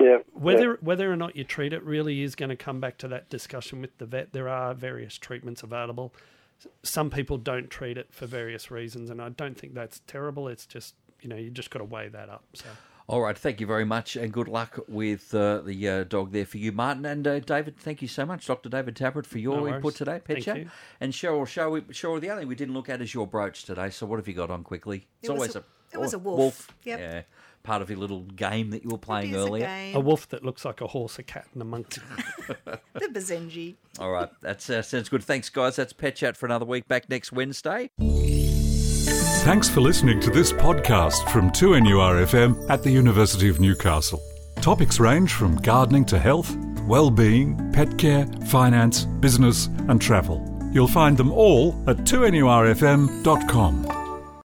Yeah. 0.00 0.18
whether 0.32 0.78
whether 0.80 1.12
or 1.12 1.16
not 1.16 1.36
you 1.36 1.44
treat 1.44 1.72
it 1.72 1.82
really 1.84 2.22
is 2.22 2.34
going 2.34 2.48
to 2.48 2.56
come 2.56 2.80
back 2.80 2.96
to 2.98 3.08
that 3.08 3.28
discussion 3.28 3.80
with 3.82 3.96
the 3.98 4.06
vet. 4.06 4.32
There 4.32 4.48
are 4.48 4.74
various 4.74 5.18
treatments 5.18 5.62
available. 5.62 6.14
S- 6.64 6.68
Some 6.82 7.10
people 7.10 7.38
don't 7.38 7.70
treat 7.70 7.96
it 7.98 8.08
for 8.12 8.26
various 8.26 8.70
reasons, 8.70 9.10
and 9.10 9.20
I 9.20 9.28
don't 9.30 9.58
think 9.58 9.74
that's 9.74 10.00
terrible. 10.06 10.48
It's 10.48 10.66
just 10.66 10.94
you 11.20 11.28
know 11.28 11.36
you 11.36 11.50
just 11.50 11.70
got 11.70 11.78
to 11.80 11.84
weigh 11.84 12.08
that 12.08 12.28
up. 12.28 12.44
So 12.54 12.66
All 13.08 13.20
right, 13.20 13.36
thank 13.36 13.60
you 13.60 13.66
very 13.66 13.84
much, 13.84 14.16
and 14.16 14.32
good 14.32 14.48
luck 14.48 14.78
with 14.88 15.34
uh, 15.34 15.60
the 15.62 15.88
uh, 15.88 16.04
dog 16.04 16.32
there 16.32 16.46
for 16.46 16.58
you, 16.58 16.72
Martin 16.72 17.04
and 17.04 17.26
uh, 17.26 17.40
David. 17.40 17.76
Thank 17.76 18.00
you 18.02 18.08
so 18.08 18.24
much, 18.24 18.46
Dr. 18.46 18.68
David 18.68 18.94
Tappert, 18.96 19.26
for 19.26 19.38
your 19.38 19.56
No 19.58 19.74
input 19.74 19.96
today, 19.96 20.20
Pet 20.24 20.36
Thank 20.36 20.44
Chat. 20.44 20.56
you. 20.58 20.70
And 21.00 21.12
Cheryl, 21.12 21.46
shall 21.46 21.70
we, 21.70 21.80
Cheryl, 21.82 22.20
the 22.20 22.30
only 22.30 22.42
thing 22.42 22.48
we 22.48 22.54
didn't 22.54 22.74
look 22.74 22.88
at 22.88 23.02
is 23.02 23.12
your 23.12 23.26
brooch 23.26 23.64
today. 23.64 23.90
So 23.90 24.06
what 24.06 24.18
have 24.18 24.28
you 24.28 24.34
got 24.34 24.50
on 24.50 24.62
quickly? 24.62 25.06
It's 25.20 25.28
It 25.28 25.32
was 25.32 25.38
always 25.38 25.56
a- 25.56 25.58
a, 25.60 25.64
it 25.92 26.00
was 26.00 26.14
a 26.14 26.18
wolf. 26.18 26.68
Yep. 26.84 26.98
Yeah, 27.00 27.22
part 27.62 27.82
of 27.82 27.90
your 27.90 27.98
little 27.98 28.22
game 28.22 28.70
that 28.70 28.84
you 28.84 28.90
were 28.90 28.98
playing 28.98 29.30
It 29.30 29.36
is 29.36 29.44
a 29.44 29.46
earlier—a 29.46 30.00
wolf 30.00 30.28
that 30.30 30.44
looks 30.44 30.64
like 30.64 30.80
a 30.80 30.86
horse, 30.86 31.18
a 31.18 31.22
cat, 31.22 31.46
and 31.52 31.62
a 31.62 31.64
monkey. 31.64 32.00
The 32.94 33.08
Basenji. 33.08 33.76
All 33.98 34.10
right, 34.10 34.28
that 34.42 34.68
uh, 34.70 34.82
sounds 34.82 35.08
good. 35.08 35.24
Thanks, 35.24 35.48
guys. 35.48 35.76
That's 35.76 35.92
Pet 35.92 36.16
Chat 36.16 36.36
for 36.36 36.46
another 36.46 36.64
week. 36.64 36.86
Back 36.88 37.08
next 37.08 37.32
Wednesday. 37.32 37.90
Thanks 39.44 39.68
for 39.68 39.80
listening 39.80 40.20
to 40.20 40.30
this 40.30 40.52
podcast 40.52 41.28
from 41.30 41.50
2NURFM 41.50 42.70
at 42.70 42.82
the 42.84 42.90
University 42.90 43.48
of 43.48 43.58
Newcastle. 43.58 44.22
Topics 44.60 45.00
range 45.00 45.32
from 45.32 45.56
gardening 45.56 46.04
to 46.06 46.18
health, 46.18 46.54
well-being, 46.86 47.72
pet 47.72 47.98
care, 47.98 48.26
finance, 48.46 49.04
business 49.04 49.66
and 49.88 50.00
travel. 50.00 50.48
You'll 50.72 50.86
find 50.86 51.16
them 51.16 51.32
all 51.32 51.82
at 51.88 51.96
2NURFM.com. 51.98 54.01